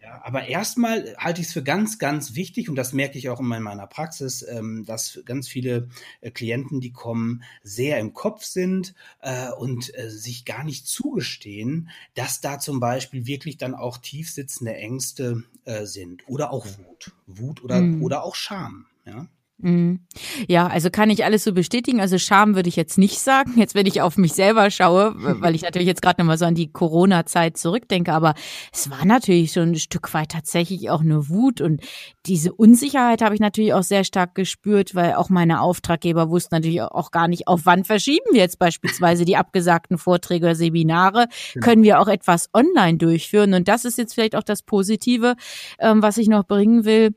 Ja, 0.01 0.21
aber 0.23 0.47
erstmal 0.47 1.13
halte 1.17 1.41
ich 1.41 1.47
es 1.47 1.53
für 1.53 1.63
ganz, 1.63 1.99
ganz 1.99 2.33
wichtig, 2.33 2.69
und 2.69 2.75
das 2.75 2.93
merke 2.93 3.17
ich 3.17 3.29
auch 3.29 3.41
in 3.41 3.47
meiner 3.47 3.85
Praxis, 3.85 4.45
ähm, 4.47 4.85
dass 4.85 5.19
ganz 5.25 5.49
viele 5.49 5.89
äh, 6.21 6.31
Klienten, 6.31 6.79
die 6.79 6.93
kommen, 6.93 7.43
sehr 7.63 7.99
im 7.99 8.13
Kopf 8.13 8.43
sind 8.43 8.93
äh, 9.21 9.51
und 9.51 9.93
äh, 9.97 10.09
sich 10.09 10.45
gar 10.45 10.63
nicht 10.63 10.87
zugestehen, 10.87 11.89
dass 12.15 12.39
da 12.39 12.59
zum 12.59 12.79
Beispiel 12.79 13.25
wirklich 13.25 13.57
dann 13.57 13.75
auch 13.75 13.97
tief 13.97 14.31
sitzende 14.31 14.75
Ängste 14.75 15.43
sind 15.83 16.27
oder 16.27 16.51
auch 16.51 16.65
Wut. 16.65 17.11
Wut 17.27 17.63
oder, 17.63 17.79
mhm. 17.79 18.01
oder 18.01 18.23
auch 18.23 18.33
Scham. 18.33 18.87
Ja. 19.05 19.27
Mhm. 19.61 19.99
Ja, 20.47 20.67
also 20.67 20.89
kann 20.89 21.09
ich 21.09 21.25
alles 21.25 21.43
so 21.43 21.53
bestätigen. 21.53 21.99
Also 21.99 22.17
Scham 22.17 22.55
würde 22.55 22.69
ich 22.69 22.77
jetzt 22.77 22.97
nicht 22.97 23.19
sagen. 23.19 23.53
Jetzt, 23.57 23.75
wenn 23.75 23.85
ich 23.85 24.01
auf 24.01 24.17
mich 24.17 24.33
selber 24.33 24.71
schaue, 24.71 25.13
weil 25.17 25.53
ich 25.53 25.63
natürlich 25.63 25.87
jetzt 25.87 26.01
gerade 26.01 26.21
nochmal 26.21 26.37
so 26.37 26.45
an 26.45 26.55
die 26.55 26.71
Corona-Zeit 26.71 27.57
zurückdenke, 27.57 28.13
aber 28.13 28.35
es 28.71 28.89
war 28.89 29.05
natürlich 29.05 29.51
schon 29.51 29.71
ein 29.71 29.75
Stück 29.75 30.13
weit 30.13 30.31
tatsächlich 30.31 30.89
auch 30.89 31.01
eine 31.01 31.29
Wut 31.29 31.59
und 31.59 31.81
diese 32.25 32.53
Unsicherheit 32.53 33.21
habe 33.21 33.35
ich 33.35 33.41
natürlich 33.41 33.73
auch 33.73 33.83
sehr 33.83 34.03
stark 34.03 34.35
gespürt, 34.35 34.95
weil 34.95 35.15
auch 35.15 35.29
meine 35.29 35.61
Auftraggeber 35.61 36.29
wussten 36.29 36.55
natürlich 36.55 36.81
auch 36.81 37.11
gar 37.11 37.27
nicht, 37.27 37.47
auf 37.47 37.61
wann 37.65 37.83
verschieben 37.83 38.25
wir 38.31 38.39
jetzt 38.39 38.59
beispielsweise 38.59 39.25
die 39.25 39.35
abgesagten 39.35 39.97
Vorträge 39.97 40.45
oder 40.45 40.55
Seminare. 40.55 41.27
Genau. 41.53 41.65
Können 41.65 41.83
wir 41.83 41.99
auch 41.99 42.07
etwas 42.07 42.49
online 42.53 42.97
durchführen? 42.97 43.53
Und 43.53 43.67
das 43.67 43.83
ist 43.83 43.97
jetzt 43.97 44.13
vielleicht 44.13 44.35
auch 44.35 44.43
das 44.43 44.63
Positive, 44.63 45.35
ähm, 45.79 46.01
was 46.01 46.17
ich 46.17 46.29
noch 46.29 46.45
bringen 46.45 46.85
will 46.85 47.11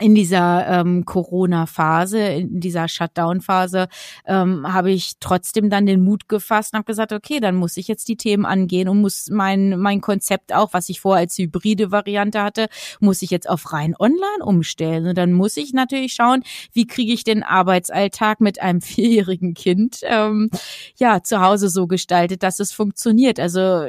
in 0.00 0.14
dieser 0.14 0.66
ähm, 0.66 1.04
Corona-Phase, 1.04 2.18
in 2.18 2.60
dieser 2.60 2.88
Shutdown-Phase, 2.88 3.88
ähm, 4.26 4.72
habe 4.72 4.90
ich 4.90 5.12
trotzdem 5.20 5.68
dann 5.68 5.86
den 5.86 6.02
Mut 6.02 6.28
gefasst 6.28 6.72
und 6.72 6.78
habe 6.78 6.86
gesagt, 6.86 7.12
okay, 7.12 7.38
dann 7.38 7.54
muss 7.54 7.76
ich 7.76 7.86
jetzt 7.86 8.08
die 8.08 8.16
Themen 8.16 8.46
angehen 8.46 8.88
und 8.88 9.00
muss 9.00 9.28
mein, 9.30 9.78
mein 9.78 10.00
Konzept 10.00 10.54
auch, 10.54 10.72
was 10.72 10.88
ich 10.88 11.00
vorher 11.00 11.20
als 11.20 11.36
hybride 11.36 11.90
Variante 11.90 12.42
hatte, 12.42 12.68
muss 12.98 13.20
ich 13.20 13.30
jetzt 13.30 13.48
auf 13.48 13.72
rein 13.72 13.94
online 13.98 14.42
umstellen. 14.42 15.06
Und 15.06 15.18
dann 15.18 15.32
muss 15.32 15.56
ich 15.58 15.74
natürlich 15.74 16.14
schauen, 16.14 16.42
wie 16.72 16.86
kriege 16.86 17.12
ich 17.12 17.22
den 17.22 17.42
Arbeitsalltag 17.42 18.40
mit 18.40 18.60
einem 18.60 18.80
vierjährigen 18.90 19.52
Kind 19.54 20.00
ähm, 20.04 20.50
ja 20.96 21.22
zu 21.22 21.40
Hause 21.40 21.68
so 21.68 21.86
gestaltet, 21.86 22.42
dass 22.42 22.58
es 22.58 22.72
funktioniert. 22.72 23.38
Also 23.38 23.84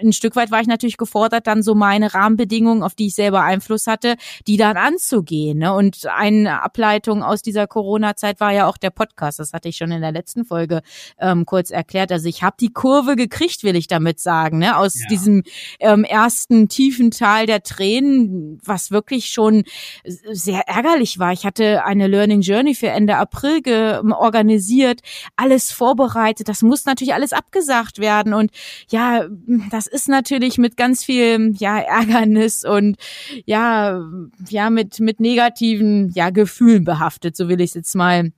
ein 0.00 0.12
Stück 0.12 0.36
weit 0.36 0.50
war 0.50 0.60
ich 0.60 0.66
natürlich 0.66 0.98
gefordert, 0.98 1.46
dann 1.46 1.62
so 1.62 1.74
meine 1.74 2.12
Rahmenbedingungen, 2.12 2.82
auf 2.82 2.94
die 2.94 3.06
ich 3.06 3.14
selber 3.14 3.42
Einfluss 3.42 3.86
hatte, 3.86 4.16
die 4.46 4.58
dann 4.58 4.76
anzugehen 4.76 5.53
gehen. 5.54 5.58
Ne? 5.58 5.72
Und 5.72 6.06
eine 6.06 6.62
Ableitung 6.62 7.22
aus 7.22 7.42
dieser 7.42 7.66
Corona-Zeit 7.66 8.40
war 8.40 8.52
ja 8.52 8.66
auch 8.66 8.76
der 8.76 8.90
Podcast. 8.90 9.38
Das 9.38 9.52
hatte 9.52 9.68
ich 9.68 9.76
schon 9.76 9.90
in 9.90 10.00
der 10.00 10.12
letzten 10.12 10.44
Folge 10.44 10.82
ähm, 11.18 11.46
kurz 11.46 11.70
erklärt. 11.70 12.12
Also 12.12 12.28
ich 12.28 12.42
habe 12.42 12.56
die 12.60 12.72
Kurve 12.72 13.16
gekriegt, 13.16 13.62
will 13.62 13.76
ich 13.76 13.86
damit 13.86 14.20
sagen, 14.20 14.58
ne? 14.58 14.76
aus 14.76 14.94
ja. 15.00 15.06
diesem 15.10 15.42
ähm, 15.80 16.04
ersten 16.04 16.68
tiefen 16.68 17.10
Tal 17.10 17.46
der 17.46 17.62
Tränen, 17.62 18.60
was 18.64 18.90
wirklich 18.90 19.26
schon 19.26 19.64
sehr 20.04 20.68
ärgerlich 20.68 21.18
war. 21.18 21.32
Ich 21.32 21.46
hatte 21.46 21.84
eine 21.84 22.06
Learning 22.06 22.40
Journey 22.40 22.74
für 22.74 22.88
Ende 22.88 23.16
April 23.16 23.44
organisiert, 23.54 25.00
alles 25.36 25.70
vorbereitet. 25.70 26.48
Das 26.48 26.62
muss 26.62 26.86
natürlich 26.86 27.14
alles 27.14 27.32
abgesagt 27.32 27.98
werden. 27.98 28.34
Und 28.34 28.50
ja, 28.88 29.26
das 29.70 29.86
ist 29.86 30.08
natürlich 30.08 30.58
mit 30.58 30.76
ganz 30.76 31.04
viel 31.04 31.54
ja, 31.58 31.78
Ärgernis 31.78 32.64
und 32.64 32.96
ja, 33.44 34.00
ja, 34.48 34.70
mit, 34.70 35.00
mit 35.00 35.20
negativen 35.20 35.43
negativen 35.44 36.10
ja, 36.14 36.30
Gefühlen 36.30 36.84
behaftet, 36.84 37.36
so 37.36 37.48
will 37.48 37.60
ich 37.60 37.70
es 37.70 37.74
jetzt 37.74 37.94
mal 37.94 38.32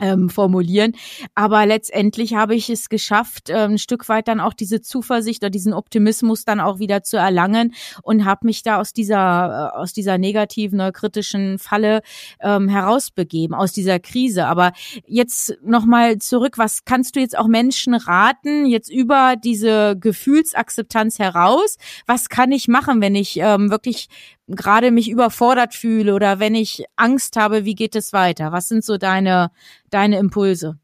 ähm, 0.00 0.28
formulieren. 0.28 0.92
Aber 1.36 1.66
letztendlich 1.66 2.34
habe 2.34 2.56
ich 2.56 2.68
es 2.68 2.88
geschafft, 2.88 3.48
äh, 3.48 3.54
ein 3.54 3.78
Stück 3.78 4.08
weit 4.08 4.26
dann 4.26 4.40
auch 4.40 4.52
diese 4.52 4.80
Zuversicht 4.80 5.42
oder 5.42 5.50
diesen 5.50 5.72
Optimismus 5.72 6.44
dann 6.44 6.58
auch 6.58 6.80
wieder 6.80 7.04
zu 7.04 7.16
erlangen 7.16 7.74
und 8.02 8.24
habe 8.24 8.46
mich 8.46 8.64
da 8.64 8.80
aus 8.80 8.92
dieser 8.92 9.72
äh, 9.72 9.78
aus 9.78 9.92
dieser 9.92 10.18
negativen 10.18 10.80
oder 10.80 10.90
kritischen 10.90 11.60
Falle 11.60 12.02
ähm, 12.40 12.68
herausbegeben, 12.68 13.54
aus 13.54 13.72
dieser 13.72 14.00
Krise. 14.00 14.46
Aber 14.46 14.72
jetzt 15.06 15.56
nochmal 15.62 16.18
zurück, 16.18 16.58
was 16.58 16.84
kannst 16.84 17.14
du 17.14 17.20
jetzt 17.20 17.38
auch 17.38 17.46
Menschen 17.46 17.94
raten, 17.94 18.66
jetzt 18.66 18.90
über 18.90 19.36
diese 19.36 19.96
Gefühlsakzeptanz 19.96 21.20
heraus? 21.20 21.76
Was 22.06 22.28
kann 22.28 22.50
ich 22.50 22.66
machen, 22.66 23.00
wenn 23.00 23.14
ich 23.14 23.36
ähm, 23.36 23.70
wirklich 23.70 24.08
gerade 24.48 24.90
mich 24.90 25.10
überfordert 25.10 25.74
fühle 25.74 26.14
oder 26.14 26.38
wenn 26.38 26.54
ich 26.54 26.84
Angst 26.96 27.36
habe, 27.36 27.64
wie 27.64 27.74
geht 27.74 27.96
es 27.96 28.12
weiter? 28.12 28.52
Was 28.52 28.68
sind 28.68 28.84
so 28.84 28.98
deine, 28.98 29.50
deine 29.90 30.18
Impulse? 30.18 30.78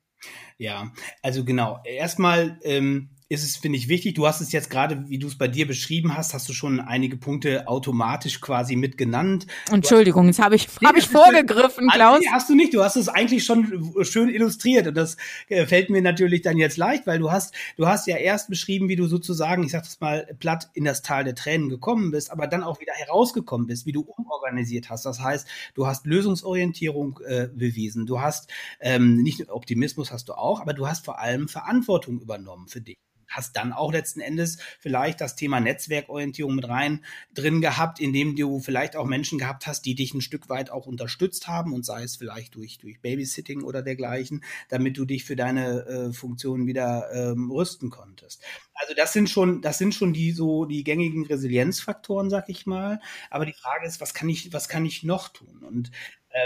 Ja, 0.58 0.92
also 1.22 1.44
genau. 1.44 1.80
Erstmal 1.84 2.58
ähm, 2.62 3.10
ist 3.30 3.44
es, 3.44 3.56
finde 3.56 3.78
ich, 3.78 3.88
wichtig. 3.88 4.16
Du 4.16 4.26
hast 4.26 4.40
es 4.40 4.50
jetzt 4.50 4.70
gerade, 4.70 5.08
wie 5.08 5.18
du 5.20 5.28
es 5.28 5.38
bei 5.38 5.46
dir 5.46 5.64
beschrieben 5.64 6.16
hast, 6.16 6.34
hast 6.34 6.49
du 6.49 6.52
schon 6.52 6.80
einige 6.80 7.16
Punkte 7.16 7.68
automatisch 7.68 8.40
quasi 8.40 8.75
mitgenannt. 8.75 9.46
Entschuldigung, 9.70 10.26
jetzt 10.26 10.40
habe 10.40 10.56
ich, 10.56 10.66
nee, 10.80 10.88
hab 10.88 10.96
ich 10.96 11.06
vorgegriffen, 11.06 11.87
Klaus. 11.90 12.18
Nee, 12.18 12.26
hast 12.32 12.50
du 12.50 12.56
nicht. 12.56 12.75
Du 12.75 12.82
hast 12.82 12.96
es 12.96 13.08
eigentlich 13.08 13.44
schon 13.44 13.92
schön 14.02 14.30
illustriert 14.30 14.88
und 14.88 14.96
das 14.96 15.16
äh, 15.49 15.64
fällt 15.64 15.90
mir 15.90 16.02
natürlich 16.02 16.42
dann 16.42 16.58
jetzt 16.58 16.76
leicht, 16.76 17.06
weil 17.06 17.20
du 17.20 17.30
hast, 17.30 17.54
du 17.76 17.87
hast 17.87 18.08
ja 18.08 18.16
erst 18.16 18.50
beschrieben, 18.50 18.88
wie 18.88 18.96
du 18.96 19.06
sozusagen, 19.06 19.62
ich 19.62 19.70
sag 19.70 19.84
das 19.84 20.00
mal 20.00 20.26
platt, 20.40 20.68
in 20.75 20.84
das 20.84 21.02
Tal 21.02 21.22
der 21.22 21.37
Tränen 21.37 21.68
gekommen 21.68 22.10
bist, 22.10 22.32
aber 22.32 22.49
dann 22.49 22.64
auch 22.64 22.80
wieder 22.80 22.94
herausgekommen 22.94 23.68
bist, 23.68 23.87
wie 23.87 23.92
du 23.92 24.00
umorganisiert 24.00 24.90
hast. 24.90 25.06
Das 25.06 25.20
heißt, 25.20 25.46
du 25.75 25.87
hast 25.87 26.04
Lösungsorientierung 26.04 27.20
äh, 27.25 27.46
bewiesen. 27.46 28.06
Du 28.06 28.20
hast 28.20 28.50
ähm, 28.80 29.18
nicht 29.18 29.49
Optimismus 29.50 30.10
hast 30.10 30.28
du 30.28 30.32
auch, 30.32 30.60
aber 30.60 30.75
du 30.75 30.88
hast 30.88 31.04
vor 31.04 31.20
allem 31.20 31.46
Verantwortung 31.46 32.20
übernommen 32.20 32.66
für 32.66 32.80
dich 32.80 32.99
hast 33.30 33.56
dann 33.56 33.72
auch 33.72 33.92
letzten 33.92 34.20
Endes 34.20 34.58
vielleicht 34.78 35.20
das 35.20 35.37
Thema 35.37 35.60
Netzwerkorientierung 35.60 36.54
mit 36.54 36.68
rein 36.68 37.04
drin 37.34 37.60
gehabt, 37.60 38.00
indem 38.00 38.37
du 38.37 38.60
vielleicht 38.60 38.96
auch 38.96 39.06
Menschen 39.06 39.38
gehabt 39.38 39.66
hast, 39.66 39.82
die 39.87 39.94
dich 39.94 40.12
ein 40.12 40.20
Stück 40.20 40.49
weit 40.49 40.70
auch 40.70 40.87
unterstützt 40.87 41.49
haben 41.49 41.72
und 41.72 41.87
sei 41.87 42.02
es 42.02 42.16
vielleicht 42.16 42.54
durch, 42.54 42.78
durch 42.78 43.00
Babysitting 43.00 43.62
oder 43.62 43.82
dergleichen, 43.82 44.44
damit 44.68 44.99
du 44.99 45.04
dich 45.04 45.25
für 45.25 45.37
deine 45.37 45.87
äh, 45.87 46.12
Funktion 46.12 46.66
wieder 46.66 47.10
ähm, 47.12 47.50
rüsten 47.50 47.90
konntest. 47.90 48.42
Also 48.75 48.94
das 48.94 49.12
sind 49.12 49.28
schon, 49.28 49.62
das 49.62 49.78
sind 49.78 49.94
schon 49.94 50.12
die 50.12 50.32
so 50.32 50.64
die 50.64 50.84
gängigen 50.84 51.26
Resilienzfaktoren, 51.26 52.30
sag 52.30 52.49
ich 52.49 52.66
mal. 52.66 53.00
Aber 53.30 53.46
die 53.46 53.52
Frage 53.52 53.87
ist, 53.87 54.00
was 54.00 54.14
kann 54.14 54.28
ich, 54.28 54.52
was 54.52 54.68
kann 54.68 54.87
ich 54.87 55.02
noch 55.02 55.28
tun? 55.28 55.62
Und 55.62 55.90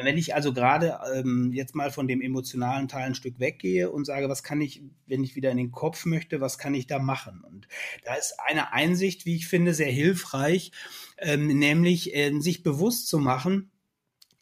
wenn 0.02 0.16
ich 0.16 0.34
also 0.34 0.52
gerade 0.52 0.98
ähm, 1.14 1.52
jetzt 1.52 1.74
mal 1.74 1.90
von 1.90 2.08
dem 2.08 2.20
emotionalen 2.20 2.88
Teil 2.88 3.04
ein 3.04 3.14
Stück 3.14 3.38
weggehe 3.38 3.90
und 3.90 4.04
sage, 4.06 4.28
was 4.28 4.42
kann 4.42 4.60
ich, 4.60 4.82
wenn 5.06 5.22
ich 5.22 5.36
wieder 5.36 5.50
in 5.50 5.58
den 5.58 5.72
Kopf 5.72 6.06
möchte, 6.06 6.40
was 6.40 6.58
kann 6.58 6.74
ich 6.74 6.86
da 6.86 6.98
machen? 6.98 7.44
Und 7.44 7.68
da 8.04 8.14
ist 8.14 8.36
eine 8.46 8.72
Einsicht, 8.72 9.26
wie 9.26 9.36
ich 9.36 9.46
finde, 9.46 9.74
sehr 9.74 9.90
hilfreich, 9.90 10.72
ähm, 11.18 11.46
nämlich 11.46 12.14
äh, 12.14 12.38
sich 12.40 12.62
bewusst 12.62 13.08
zu 13.08 13.18
machen, 13.18 13.70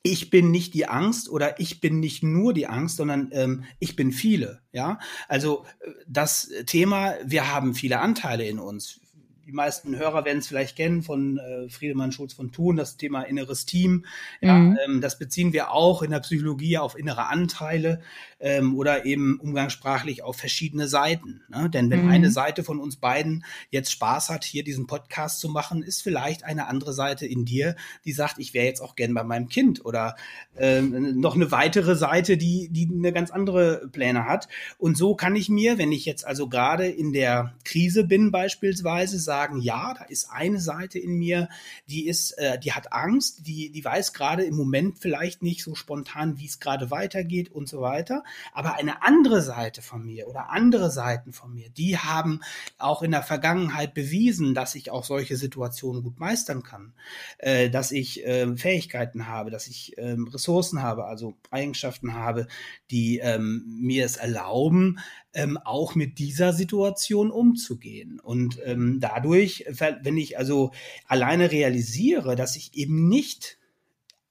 ich 0.04 0.30
bin 0.30 0.50
nicht 0.50 0.74
die 0.74 0.86
Angst 0.86 1.28
oder 1.28 1.60
ich 1.60 1.80
bin 1.80 2.00
nicht 2.00 2.22
nur 2.22 2.52
die 2.52 2.66
Angst, 2.66 2.96
sondern 2.96 3.30
ähm, 3.32 3.64
ich 3.78 3.94
bin 3.94 4.10
viele. 4.10 4.60
Ja, 4.72 4.98
also 5.28 5.64
äh, 5.80 5.90
das 6.08 6.50
Thema, 6.66 7.14
wir 7.24 7.52
haben 7.52 7.74
viele 7.74 8.00
Anteile 8.00 8.44
in 8.44 8.58
uns 8.58 9.00
die 9.46 9.52
meisten 9.52 9.96
Hörer 9.96 10.24
werden 10.24 10.38
es 10.38 10.48
vielleicht 10.48 10.76
kennen 10.76 11.02
von 11.02 11.38
äh, 11.38 11.68
Friedemann 11.68 12.12
Schulz 12.12 12.32
von 12.32 12.52
Thun, 12.52 12.76
das 12.76 12.96
Thema 12.96 13.22
inneres 13.22 13.66
Team. 13.66 14.04
Ja, 14.40 14.54
mhm. 14.54 14.78
ähm, 14.84 15.00
das 15.00 15.18
beziehen 15.18 15.52
wir 15.52 15.72
auch 15.72 16.02
in 16.02 16.10
der 16.10 16.20
Psychologie 16.20 16.78
auf 16.78 16.98
innere 16.98 17.26
Anteile 17.26 18.00
ähm, 18.40 18.76
oder 18.76 19.04
eben 19.04 19.38
umgangssprachlich 19.40 20.22
auf 20.22 20.36
verschiedene 20.36 20.88
Seiten. 20.88 21.42
Ne? 21.48 21.70
Denn 21.70 21.90
wenn 21.90 22.04
mhm. 22.04 22.10
eine 22.10 22.30
Seite 22.30 22.64
von 22.64 22.80
uns 22.80 22.96
beiden 22.96 23.44
jetzt 23.70 23.92
Spaß 23.92 24.30
hat, 24.30 24.44
hier 24.44 24.64
diesen 24.64 24.86
Podcast 24.86 25.40
zu 25.40 25.48
machen, 25.48 25.82
ist 25.82 26.02
vielleicht 26.02 26.44
eine 26.44 26.66
andere 26.66 26.92
Seite 26.92 27.26
in 27.26 27.44
dir, 27.44 27.76
die 28.04 28.12
sagt, 28.12 28.38
ich 28.38 28.54
wäre 28.54 28.66
jetzt 28.66 28.80
auch 28.80 28.96
gern 28.96 29.14
bei 29.14 29.24
meinem 29.24 29.48
Kind 29.48 29.84
oder 29.84 30.16
ähm, 30.56 31.20
noch 31.20 31.34
eine 31.34 31.50
weitere 31.50 31.96
Seite, 31.96 32.36
die, 32.36 32.68
die 32.70 32.88
eine 32.92 33.12
ganz 33.12 33.30
andere 33.30 33.88
Pläne 33.92 34.26
hat. 34.26 34.48
Und 34.78 34.96
so 34.96 35.14
kann 35.14 35.36
ich 35.36 35.48
mir, 35.48 35.78
wenn 35.78 35.92
ich 35.92 36.04
jetzt 36.04 36.26
also 36.26 36.48
gerade 36.48 36.86
in 36.86 37.12
der 37.12 37.54
Krise 37.64 38.04
bin 38.04 38.30
beispielsweise, 38.30 39.18
sagen, 39.32 39.62
ja, 39.62 39.94
da 39.94 40.04
ist 40.04 40.30
eine 40.30 40.60
Seite 40.60 40.98
in 40.98 41.14
mir, 41.14 41.48
die 41.86 42.06
ist, 42.06 42.32
äh, 42.32 42.58
die 42.58 42.72
hat 42.72 42.92
Angst, 42.92 43.46
die, 43.46 43.70
die 43.72 43.82
weiß 43.82 44.12
gerade 44.12 44.44
im 44.44 44.54
Moment 44.54 44.98
vielleicht 44.98 45.42
nicht 45.42 45.62
so 45.62 45.74
spontan, 45.74 46.36
wie 46.36 46.44
es 46.44 46.60
gerade 46.60 46.90
weitergeht 46.90 47.50
und 47.50 47.66
so 47.66 47.80
weiter. 47.80 48.24
Aber 48.52 48.74
eine 48.74 49.02
andere 49.02 49.40
Seite 49.40 49.80
von 49.80 50.04
mir 50.04 50.28
oder 50.28 50.50
andere 50.50 50.90
Seiten 50.90 51.32
von 51.32 51.54
mir, 51.54 51.70
die 51.70 51.96
haben 51.96 52.40
auch 52.76 53.00
in 53.02 53.12
der 53.12 53.22
Vergangenheit 53.22 53.94
bewiesen, 53.94 54.54
dass 54.54 54.74
ich 54.74 54.90
auch 54.90 55.04
solche 55.04 55.38
Situationen 55.38 56.02
gut 56.02 56.20
meistern 56.20 56.62
kann, 56.62 56.92
äh, 57.38 57.70
dass 57.70 57.90
ich 57.90 58.26
äh, 58.26 58.54
Fähigkeiten 58.54 59.28
habe, 59.28 59.50
dass 59.50 59.66
ich 59.66 59.96
äh, 59.96 60.14
Ressourcen 60.30 60.82
habe, 60.82 61.06
also 61.06 61.38
Eigenschaften 61.50 62.12
habe, 62.12 62.48
die 62.90 63.16
ähm, 63.18 63.64
mir 63.80 64.04
es 64.04 64.16
erlauben, 64.16 64.98
ähm, 65.34 65.58
auch 65.64 65.94
mit 65.94 66.18
dieser 66.18 66.52
Situation 66.52 67.30
umzugehen. 67.30 68.20
Und 68.20 68.58
ähm, 68.64 69.00
dadurch, 69.22 69.64
wenn 69.68 70.16
ich 70.16 70.38
also 70.38 70.72
alleine 71.06 71.50
realisiere, 71.50 72.36
dass 72.36 72.56
ich 72.56 72.74
eben 72.74 73.08
nicht 73.08 73.58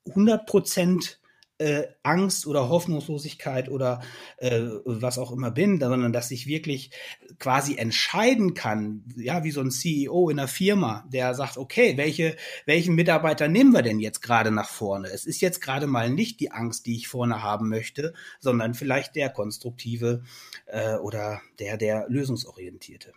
100 0.07 0.45
Prozent 0.45 1.19
äh, 1.60 1.83
Angst 2.01 2.48
oder 2.48 2.69
Hoffnungslosigkeit 2.69 3.69
oder 3.69 4.01
äh, 4.38 4.62
was 4.83 5.19
auch 5.19 5.31
immer 5.31 5.51
bin, 5.51 5.79
sondern 5.79 6.12
dass 6.12 6.31
ich 6.31 6.48
wirklich 6.48 6.89
quasi 7.38 7.77
entscheiden 7.77 8.55
kann, 8.55 9.03
ja, 9.15 9.43
wie 9.43 9.51
so 9.51 9.62
ein 9.62 9.69
CEO 9.69 10.29
in 10.29 10.39
einer 10.39 10.48
Firma, 10.48 11.07
der 11.13 11.36
sagt, 11.36 11.57
okay, 11.57 11.98
welche, 11.98 12.36
welchen 12.65 12.95
Mitarbeiter 12.95 13.48
nehmen 13.48 13.74
wir 13.74 13.83
denn 13.83 14.00
jetzt 14.00 14.21
gerade 14.21 14.50
nach 14.50 14.69
vorne? 14.69 15.10
Es 15.10 15.25
ist 15.25 15.39
jetzt 15.39 15.62
gerade 15.62 15.86
mal 15.86 16.10
nicht 16.10 16.39
die 16.39 16.51
Angst, 16.51 16.88
die 16.88 16.95
ich 16.95 17.07
vorne 17.07 17.43
haben 17.43 17.69
möchte, 17.69 18.13
sondern 18.39 18.74
vielleicht 18.74 19.15
der 19.15 19.29
konstruktive 19.29 20.24
äh, 20.65 20.95
oder 20.95 21.41
der, 21.60 21.77
der 21.77 22.07
lösungsorientierte. 22.10 23.13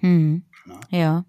Hm. 0.00 0.42
Ja. 0.90 1.24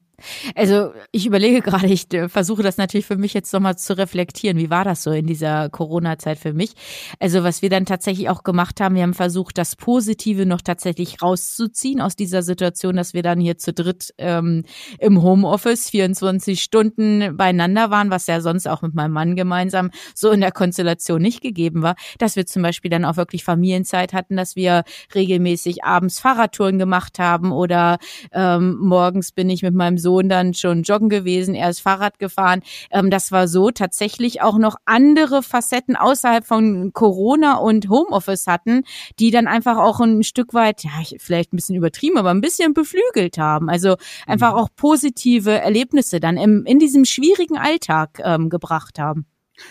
Also 0.56 0.92
ich 1.12 1.26
überlege 1.26 1.62
gerade, 1.62 1.88
ich 1.88 2.14
äh, 2.14 2.30
versuche 2.30 2.64
das 2.64 2.78
natürlich 2.78 3.06
für 3.06 3.18
mich 3.18 3.34
jetzt 3.34 3.54
nochmal 3.54 3.78
zu 3.78 3.98
reflektieren. 3.98 4.58
Wie 4.58 4.70
war 4.70 4.84
das 4.84 5.04
so 5.04 5.12
in 5.12 5.28
dieser 5.28 5.70
Corona-Zeit 5.70 6.40
für 6.40 6.54
mich? 6.54 6.74
Also 7.20 7.44
was 7.44 7.62
wir 7.62 7.70
dann 7.70 7.86
tatsächlich 7.86 8.30
auch 8.30 8.44
gemacht 8.44 8.82
haben, 8.82 8.96
wir 8.96 9.04
haben 9.04 9.14
versucht, 9.14 9.58
das 9.58 9.76
Positive 9.76 10.46
noch 10.46 10.62
tatsächlich 10.62 11.22
rauszuziehen 11.22 12.02
aus 12.02 12.16
dieser 12.16 12.44
Situation, 12.44 12.96
dass 12.96 13.14
wir 13.14 13.24
dann 13.24 13.40
hier 13.40 13.58
zu 13.58 13.74
dritt 13.74 14.14
ähm, 14.18 14.64
im 15.00 15.22
Homeoffice 15.22 15.90
24 15.90 16.62
Stunden 16.62 17.38
beieinander 17.38 17.90
waren, 17.90 18.12
was 18.12 18.28
ja 18.28 18.42
sonst 18.42 18.68
auch 18.68 18.82
mit 18.82 18.94
meinem 18.94 19.14
Mann 19.14 19.36
gemeinsam 19.36 19.92
so 20.14 20.32
in 20.32 20.42
der 20.42 20.52
Konstellation 20.52 21.22
nicht 21.22 21.42
gegeben 21.42 21.82
war, 21.82 21.96
dass 22.18 22.36
wir 22.36 22.46
zum 22.46 22.62
Beispiel 22.62 22.92
dann 22.92 23.06
auch 23.06 23.18
wirklich 23.18 23.44
Familienzeit 23.44 24.14
hatten, 24.14 24.38
dass 24.38 24.56
wir 24.56 24.84
regelmäßig 25.16 25.84
abends 25.84 26.20
Fahrradtouren 26.20 26.78
gemacht 26.78 27.20
haben 27.20 27.52
oder 27.52 27.98
ähm, 28.32 28.78
morgens 28.80 29.32
bin 29.32 29.50
ich 29.50 29.64
mit 29.64 29.74
meinem 29.74 29.98
Sohn 29.98 30.09
Sohn 30.10 30.28
dann 30.28 30.56
schon 30.56 30.82
joggen 30.82 31.08
gewesen, 31.08 31.54
er 31.54 31.70
ist 31.70 31.82
Fahrrad 31.82 32.18
gefahren. 32.18 32.64
Ähm, 32.90 33.12
das 33.12 33.32
war 33.32 33.48
so 33.48 33.70
tatsächlich 33.70 34.42
auch 34.42 34.58
noch 34.58 34.76
andere 34.86 35.44
Facetten 35.44 35.96
außerhalb 35.96 36.48
von 36.48 36.94
Corona 36.94 37.58
und 37.58 37.90
Homeoffice 37.90 38.48
hatten, 38.48 38.86
die 39.20 39.30
dann 39.30 39.46
einfach 39.46 39.78
auch 39.78 40.00
ein 40.00 40.24
Stück 40.24 40.56
weit, 40.56 40.84
ja, 40.84 40.90
vielleicht 41.20 41.54
ein 41.54 41.58
bisschen 41.58 41.76
übertrieben, 41.76 42.18
aber 42.18 42.32
ein 42.32 42.42
bisschen 42.42 42.74
beflügelt 42.74 43.38
haben. 43.38 43.70
Also 43.70 43.98
einfach 44.26 44.54
mhm. 44.54 44.58
auch 44.58 44.70
positive 44.76 45.52
Erlebnisse 45.52 46.20
dann 46.20 46.38
im, 46.38 46.66
in 46.66 46.80
diesem 46.80 47.06
schwierigen 47.06 47.60
Alltag 47.60 48.20
ähm, 48.24 48.50
gebracht 48.50 48.98
haben. 48.98 49.28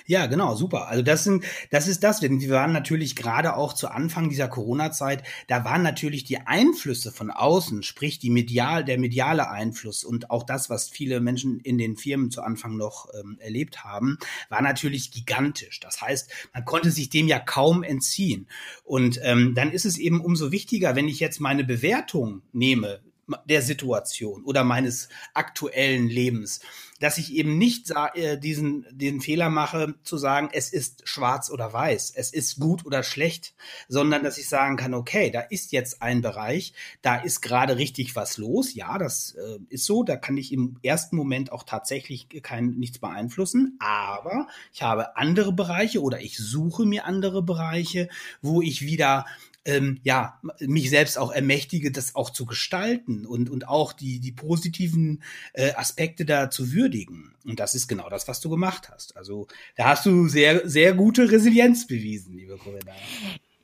Ja, 0.07 0.27
genau, 0.27 0.55
super. 0.55 0.89
Also 0.89 1.03
das 1.03 1.25
sind, 1.25 1.45
das 1.71 1.89
ist 1.89 2.03
das. 2.03 2.23
Wir 2.23 2.51
waren 2.51 2.73
natürlich 2.73 3.17
gerade 3.17 3.57
auch 3.57 3.73
zu 3.73 3.89
Anfang 3.89 4.29
dieser 4.29 4.49
Corona-Zeit, 4.49 5.23
da 5.47 5.65
waren 5.65 5.83
natürlich 5.83 6.25
die 6.25 6.39
Einflüsse 6.39 7.13
von 7.13 7.31
außen, 7.31 7.83
sprich 7.83 8.19
die 8.19 8.31
medial, 8.31 8.85
der 8.85 8.99
mediale 8.99 9.51
Einfluss 9.51 10.05
und 10.05 10.31
auch 10.31 10.43
das, 10.43 10.71
was 10.71 10.89
viele 10.89 11.21
Menschen 11.21 11.61
in 11.61 11.79
den 11.79 11.97
Firmen 11.97 12.31
zu 12.31 12.43
Anfang 12.43 12.77
noch 12.77 13.09
ähm, 13.19 13.39
erlebt 13.41 13.85
haben, 13.85 14.19
war 14.49 14.63
natürlich 14.63 15.11
gigantisch. 15.11 15.81
Das 15.81 16.01
heißt, 16.01 16.31
man 16.55 16.65
konnte 16.65 16.91
sich 16.91 17.11
dem 17.11 17.29
ja 17.29 17.39
kaum 17.39 17.83
entziehen. 17.83 18.49
Und 18.85 19.21
ähm, 19.23 19.55
dann 19.55 19.71
ist 19.73 19.85
es 19.85 19.99
eben 19.99 20.21
umso 20.21 20.53
wichtiger, 20.53 20.97
wenn 20.97 21.09
ich 21.09 21.21
jetzt 21.21 21.41
meine 21.41 21.65
Bewertung 21.65 22.43
nehme 22.53 23.01
der 23.45 23.63
Situation 23.63 24.45
oder 24.45 24.65
meines 24.65 25.09
aktuellen 25.35 26.09
Lebens, 26.09 26.61
dass 26.99 27.19
ich 27.19 27.35
eben 27.35 27.59
nicht 27.59 27.93
äh, 28.15 28.39
diesen, 28.39 28.87
diesen 28.91 29.21
Fehler 29.21 29.51
mache, 29.51 29.95
zu 30.03 30.17
sagen, 30.17 30.49
es 30.53 30.73
ist 30.73 31.09
schwarz 31.09 31.51
oder 31.51 31.73
weiß, 31.73 32.13
es 32.15 32.33
ist 32.33 32.59
gut 32.59 32.85
oder 32.85 33.03
schlecht, 33.03 33.55
sondern 33.89 34.25
dass 34.25 34.39
ich 34.39 34.49
sagen 34.49 34.77
kann, 34.77 34.95
okay, 34.95 35.31
da 35.31 35.41
ist 35.41 35.73
jetzt 35.73 36.03
ein 36.03 36.23
Bereich, 36.23 36.73
da 37.03 37.17
ist 37.17 37.41
gerade 37.41 37.77
richtig 37.77 38.17
was 38.17 38.37
los. 38.37 38.75
Ja, 38.75 38.99
das 38.99 39.35
äh, 39.35 39.59
ist 39.69 39.85
so, 39.85 40.03
da 40.03 40.17
kann 40.17 40.37
ich 40.37 40.53
im 40.53 40.79
ersten 40.83 41.17
Moment 41.17 41.53
auch 41.53 41.63
tatsächlich 41.63 42.29
kein, 42.43 42.71
nichts 42.71 42.99
beeinflussen, 42.99 43.77
aber 43.79 44.49
ich 44.73 44.83
habe 44.83 45.17
andere 45.17 45.53
Bereiche 45.53 46.03
oder 46.03 46.21
ich 46.21 46.37
suche 46.39 46.85
mir 46.85 47.05
andere 47.05 47.43
Bereiche, 47.43 48.09
wo 48.43 48.63
ich 48.63 48.83
wieder 48.83 49.25
ähm, 49.65 50.01
ja, 50.03 50.41
mich 50.61 50.91
selbst 50.91 51.19
auch 51.19 51.33
ermächtige, 51.33 51.91
das 51.91 52.15
auch 52.15 52.31
zu 52.31 52.47
gestalten 52.47 53.27
und, 53.27 53.51
und 53.51 53.69
auch 53.69 53.93
die, 53.93 54.21
die 54.21 54.33
positiven 54.33 55.23
äh, 55.53 55.73
Aspekte 55.75 56.25
da 56.25 56.51
zu 56.51 56.73
würdigen. 56.73 57.35
Und 57.45 57.61
das 57.61 57.75
ist 57.75 57.89
genau 57.89 58.09
das, 58.09 58.29
was 58.29 58.41
du 58.41 58.51
gemacht 58.51 58.91
hast. 58.91 59.17
Also 59.17 59.47
da 59.77 59.87
hast 59.87 60.07
du 60.07 60.29
sehr, 60.29 60.69
sehr 60.69 60.95
gute 60.95 61.31
Resilienz 61.31 61.87
bewiesen, 61.87 62.35
liebe 62.37 62.57
Corinna. 62.57 62.93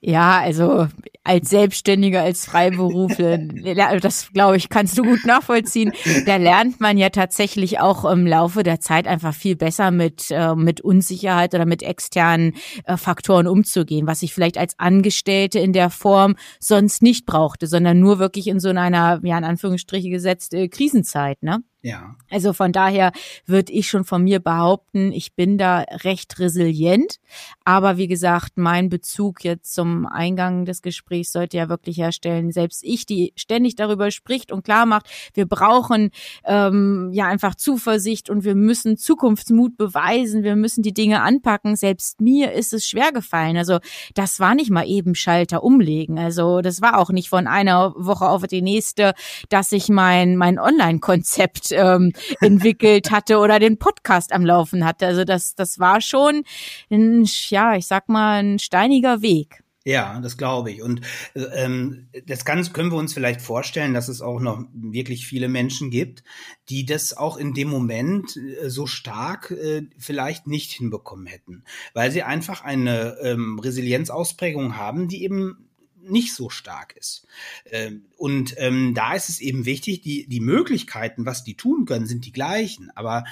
Ja, 0.06 0.38
also 0.40 0.86
als 1.22 1.48
Selbstständiger, 1.48 2.20
als 2.20 2.44
Freiberufler, 2.44 3.38
das 4.02 4.30
glaube 4.34 4.58
ich, 4.58 4.68
kannst 4.68 4.98
du 4.98 5.02
gut 5.02 5.24
nachvollziehen. 5.24 5.92
Da 6.26 6.36
lernt 6.36 6.78
man 6.78 6.98
ja 6.98 7.08
tatsächlich 7.08 7.80
auch 7.80 8.04
im 8.04 8.26
Laufe 8.26 8.62
der 8.64 8.80
Zeit 8.80 9.06
einfach 9.06 9.32
viel 9.32 9.56
besser 9.56 9.90
mit, 9.90 10.30
äh, 10.30 10.54
mit 10.54 10.82
Unsicherheit 10.82 11.54
oder 11.54 11.64
mit 11.64 11.82
externen 11.82 12.52
äh, 12.84 12.98
Faktoren 12.98 13.46
umzugehen, 13.46 14.06
was 14.06 14.22
ich 14.22 14.34
vielleicht 14.34 14.58
als 14.58 14.78
Angestellte 14.78 15.58
in 15.58 15.72
der 15.72 15.88
Form 15.88 16.36
sonst 16.60 17.02
nicht 17.02 17.24
brauchte, 17.24 17.66
sondern 17.66 17.98
nur 17.98 18.18
wirklich 18.18 18.46
in 18.46 18.60
so 18.60 18.68
einer, 18.68 19.20
ja, 19.22 19.38
in 19.38 19.44
Anführungsstriche 19.44 20.10
gesetzt, 20.10 20.52
äh, 20.52 20.68
Krisenzeit, 20.68 21.42
ne? 21.42 21.60
Ja. 21.84 22.16
Also 22.30 22.54
von 22.54 22.72
daher 22.72 23.12
würde 23.44 23.70
ich 23.70 23.90
schon 23.90 24.04
von 24.04 24.24
mir 24.24 24.40
behaupten, 24.40 25.12
ich 25.12 25.34
bin 25.34 25.58
da 25.58 25.80
recht 26.02 26.38
resilient. 26.38 27.20
Aber 27.66 27.98
wie 27.98 28.06
gesagt, 28.06 28.52
mein 28.56 28.88
Bezug 28.88 29.44
jetzt 29.44 29.74
zum 29.74 30.06
Eingang 30.06 30.64
des 30.64 30.80
Gesprächs 30.80 31.32
sollte 31.32 31.58
ja 31.58 31.68
wirklich 31.68 31.98
herstellen, 31.98 32.52
selbst 32.52 32.82
ich, 32.82 33.04
die 33.04 33.34
ständig 33.36 33.76
darüber 33.76 34.10
spricht 34.10 34.50
und 34.50 34.64
klar 34.64 34.86
macht, 34.86 35.10
wir 35.34 35.44
brauchen 35.44 36.10
ähm, 36.46 37.10
ja 37.12 37.26
einfach 37.26 37.54
Zuversicht 37.54 38.30
und 38.30 38.44
wir 38.44 38.54
müssen 38.54 38.96
Zukunftsmut 38.96 39.76
beweisen, 39.76 40.42
wir 40.42 40.56
müssen 40.56 40.82
die 40.82 40.94
Dinge 40.94 41.20
anpacken. 41.20 41.76
Selbst 41.76 42.18
mir 42.18 42.52
ist 42.52 42.72
es 42.72 42.88
schwer 42.88 43.12
gefallen. 43.12 43.58
Also 43.58 43.80
das 44.14 44.40
war 44.40 44.54
nicht 44.54 44.70
mal 44.70 44.88
eben 44.88 45.14
Schalter 45.14 45.62
umlegen. 45.62 46.18
Also 46.18 46.62
das 46.62 46.80
war 46.80 46.96
auch 46.96 47.10
nicht 47.10 47.28
von 47.28 47.46
einer 47.46 47.92
Woche 47.94 48.26
auf 48.26 48.46
die 48.46 48.62
nächste, 48.62 49.12
dass 49.50 49.70
ich 49.70 49.90
mein, 49.90 50.38
mein 50.38 50.58
Online-Konzept 50.58 51.73
ähm, 51.74 52.12
entwickelt 52.40 53.10
hatte 53.10 53.38
oder 53.38 53.58
den 53.58 53.78
Podcast 53.78 54.32
am 54.32 54.44
Laufen 54.44 54.84
hatte. 54.84 55.06
Also 55.06 55.24
das, 55.24 55.54
das 55.54 55.78
war 55.78 56.00
schon, 56.00 56.44
ein, 56.90 57.24
ja, 57.48 57.76
ich 57.76 57.86
sag 57.86 58.08
mal, 58.08 58.42
ein 58.42 58.58
steiniger 58.58 59.22
Weg. 59.22 59.64
Ja, 59.86 60.18
das 60.20 60.38
glaube 60.38 60.70
ich. 60.70 60.82
Und 60.82 61.02
ähm, 61.34 62.08
das 62.26 62.46
Ganze 62.46 62.72
können 62.72 62.90
wir 62.90 62.96
uns 62.96 63.12
vielleicht 63.12 63.42
vorstellen, 63.42 63.92
dass 63.92 64.08
es 64.08 64.22
auch 64.22 64.40
noch 64.40 64.64
wirklich 64.72 65.26
viele 65.26 65.48
Menschen 65.48 65.90
gibt, 65.90 66.24
die 66.70 66.86
das 66.86 67.14
auch 67.14 67.36
in 67.36 67.52
dem 67.52 67.68
Moment 67.68 68.34
äh, 68.36 68.70
so 68.70 68.86
stark 68.86 69.50
äh, 69.50 69.82
vielleicht 69.98 70.46
nicht 70.46 70.72
hinbekommen 70.72 71.26
hätten, 71.26 71.64
weil 71.92 72.10
sie 72.10 72.22
einfach 72.22 72.64
eine 72.64 73.18
ähm, 73.20 73.58
Resilienzausprägung 73.58 74.78
haben, 74.78 75.06
die 75.06 75.22
eben 75.22 75.68
nicht 76.08 76.34
so 76.34 76.50
stark 76.50 76.96
ist. 76.96 77.26
Ähm, 77.70 78.06
und 78.16 78.54
ähm, 78.58 78.94
da 78.94 79.14
ist 79.14 79.28
es 79.28 79.40
eben 79.40 79.64
wichtig, 79.64 80.02
die, 80.02 80.26
die 80.26 80.40
Möglichkeiten, 80.40 81.26
was 81.26 81.44
die 81.44 81.56
tun 81.56 81.84
können, 81.86 82.06
sind 82.06 82.24
die 82.24 82.32
gleichen. 82.32 82.90
Aber 82.94 83.24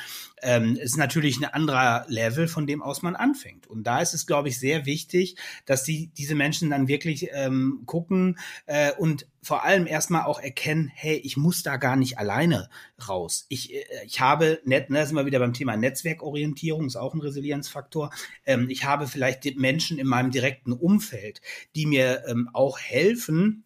ähm, 0.42 0.76
ist 0.76 0.96
natürlich 0.96 1.38
ein 1.38 1.44
anderer 1.44 2.04
Level, 2.08 2.48
von 2.48 2.66
dem 2.66 2.82
aus 2.82 3.02
man 3.02 3.16
anfängt. 3.16 3.66
Und 3.66 3.84
da 3.84 4.00
ist 4.00 4.14
es, 4.14 4.26
glaube 4.26 4.48
ich, 4.48 4.58
sehr 4.58 4.86
wichtig, 4.86 5.36
dass 5.66 5.84
die, 5.84 6.08
diese 6.18 6.34
Menschen 6.34 6.70
dann 6.70 6.88
wirklich 6.88 7.28
ähm, 7.32 7.82
gucken 7.86 8.38
äh, 8.66 8.92
und 8.92 9.26
vor 9.42 9.64
allem 9.64 9.86
erstmal 9.86 10.22
auch 10.22 10.40
erkennen, 10.40 10.90
hey, 10.94 11.16
ich 11.16 11.36
muss 11.36 11.62
da 11.62 11.76
gar 11.76 11.96
nicht 11.96 12.18
alleine 12.18 12.68
raus. 13.08 13.46
Ich, 13.48 13.74
äh, 13.74 13.84
ich 14.04 14.20
habe, 14.20 14.60
net, 14.64 14.90
ne, 14.90 15.04
sind 15.06 15.16
wir 15.16 15.26
wieder 15.26 15.38
beim 15.38 15.52
Thema 15.54 15.76
Netzwerkorientierung, 15.76 16.86
ist 16.86 16.96
auch 16.96 17.14
ein 17.14 17.20
Resilienzfaktor. 17.20 18.10
Ähm, 18.44 18.68
ich 18.68 18.84
habe 18.84 19.06
vielleicht 19.06 19.56
Menschen 19.56 19.98
in 19.98 20.06
meinem 20.06 20.30
direkten 20.30 20.72
Umfeld, 20.72 21.40
die 21.74 21.86
mir 21.86 22.24
ähm, 22.28 22.48
auch 22.52 22.78
helfen, 22.78 23.64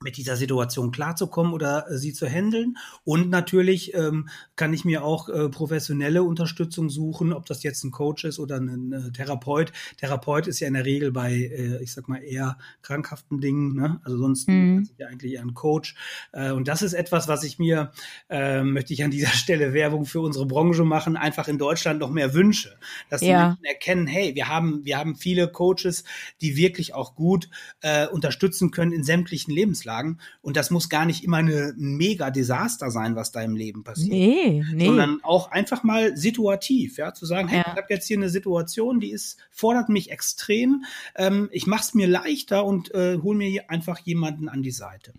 mit 0.00 0.16
dieser 0.16 0.36
Situation 0.36 0.92
klarzukommen 0.92 1.52
oder 1.52 1.90
äh, 1.90 1.98
sie 1.98 2.12
zu 2.12 2.28
handeln. 2.28 2.76
Und 3.04 3.30
natürlich 3.30 3.94
ähm, 3.94 4.28
kann 4.54 4.72
ich 4.72 4.84
mir 4.84 5.02
auch 5.02 5.28
äh, 5.28 5.48
professionelle 5.48 6.22
Unterstützung 6.22 6.88
suchen, 6.88 7.32
ob 7.32 7.46
das 7.46 7.64
jetzt 7.64 7.82
ein 7.82 7.90
Coach 7.90 8.24
ist 8.24 8.38
oder 8.38 8.56
ein, 8.56 8.92
ein 8.92 9.12
Therapeut. 9.12 9.72
Therapeut 9.96 10.46
ist 10.46 10.60
ja 10.60 10.68
in 10.68 10.74
der 10.74 10.84
Regel 10.84 11.10
bei, 11.10 11.32
äh, 11.32 11.82
ich 11.82 11.92
sag 11.92 12.08
mal, 12.08 12.18
eher 12.18 12.58
krankhaften 12.82 13.40
Dingen. 13.40 13.74
Ne? 13.74 14.00
Also 14.04 14.18
sonst 14.18 14.48
mhm. 14.48 14.82
ist 14.82 14.94
ja 14.98 15.08
eigentlich 15.08 15.32
eher 15.32 15.42
ein 15.42 15.54
Coach. 15.54 15.96
Äh, 16.32 16.52
und 16.52 16.68
das 16.68 16.82
ist 16.82 16.92
etwas, 16.92 17.26
was 17.26 17.42
ich 17.42 17.58
mir, 17.58 17.90
äh, 18.30 18.62
möchte 18.62 18.92
ich 18.92 19.02
an 19.02 19.10
dieser 19.10 19.28
Stelle 19.32 19.72
Werbung 19.72 20.04
für 20.04 20.20
unsere 20.20 20.46
Branche 20.46 20.84
machen, 20.84 21.16
einfach 21.16 21.48
in 21.48 21.58
Deutschland 21.58 21.98
noch 21.98 22.10
mehr 22.10 22.34
wünsche. 22.34 22.78
Dass 23.10 23.20
ja. 23.20 23.26
die 23.26 23.32
Menschen 23.32 23.64
erkennen, 23.64 24.06
hey, 24.06 24.36
wir 24.36 24.46
haben, 24.46 24.84
wir 24.84 24.96
haben 24.96 25.16
viele 25.16 25.48
Coaches, 25.48 26.04
die 26.40 26.56
wirklich 26.56 26.94
auch 26.94 27.16
gut 27.16 27.50
äh, 27.80 28.06
unterstützen 28.06 28.70
können 28.70 28.92
in 28.92 29.02
sämtlichen 29.02 29.52
Lebenslagen. 29.52 29.87
Lebenslagen. 29.88 30.20
Und 30.42 30.56
das 30.56 30.70
muss 30.70 30.88
gar 30.88 31.06
nicht 31.06 31.24
immer 31.24 31.38
eine, 31.38 31.74
ein 31.76 31.96
Mega-Desaster 31.96 32.90
sein, 32.90 33.16
was 33.16 33.32
da 33.32 33.42
im 33.42 33.56
Leben 33.56 33.84
passiert. 33.84 34.10
Nee, 34.10 34.64
nee. 34.72 34.86
Sondern 34.86 35.20
auch 35.22 35.50
einfach 35.50 35.82
mal 35.82 36.16
situativ, 36.16 36.98
ja, 36.98 37.14
zu 37.14 37.26
sagen, 37.26 37.48
hey, 37.48 37.58
ja. 37.58 37.72
ich 37.72 37.76
habe 37.76 37.86
jetzt 37.90 38.06
hier 38.06 38.16
eine 38.16 38.28
Situation, 38.28 39.00
die 39.00 39.10
ist, 39.10 39.38
fordert 39.50 39.88
mich 39.88 40.10
extrem. 40.10 40.84
Ähm, 41.16 41.48
ich 41.52 41.66
mache 41.66 41.82
es 41.82 41.94
mir 41.94 42.06
leichter 42.06 42.64
und 42.64 42.94
äh, 42.94 43.18
hole 43.22 43.38
mir 43.38 43.48
hier 43.48 43.70
einfach 43.70 43.98
jemanden 44.00 44.48
an 44.48 44.62
die 44.62 44.70
Seite. 44.70 45.12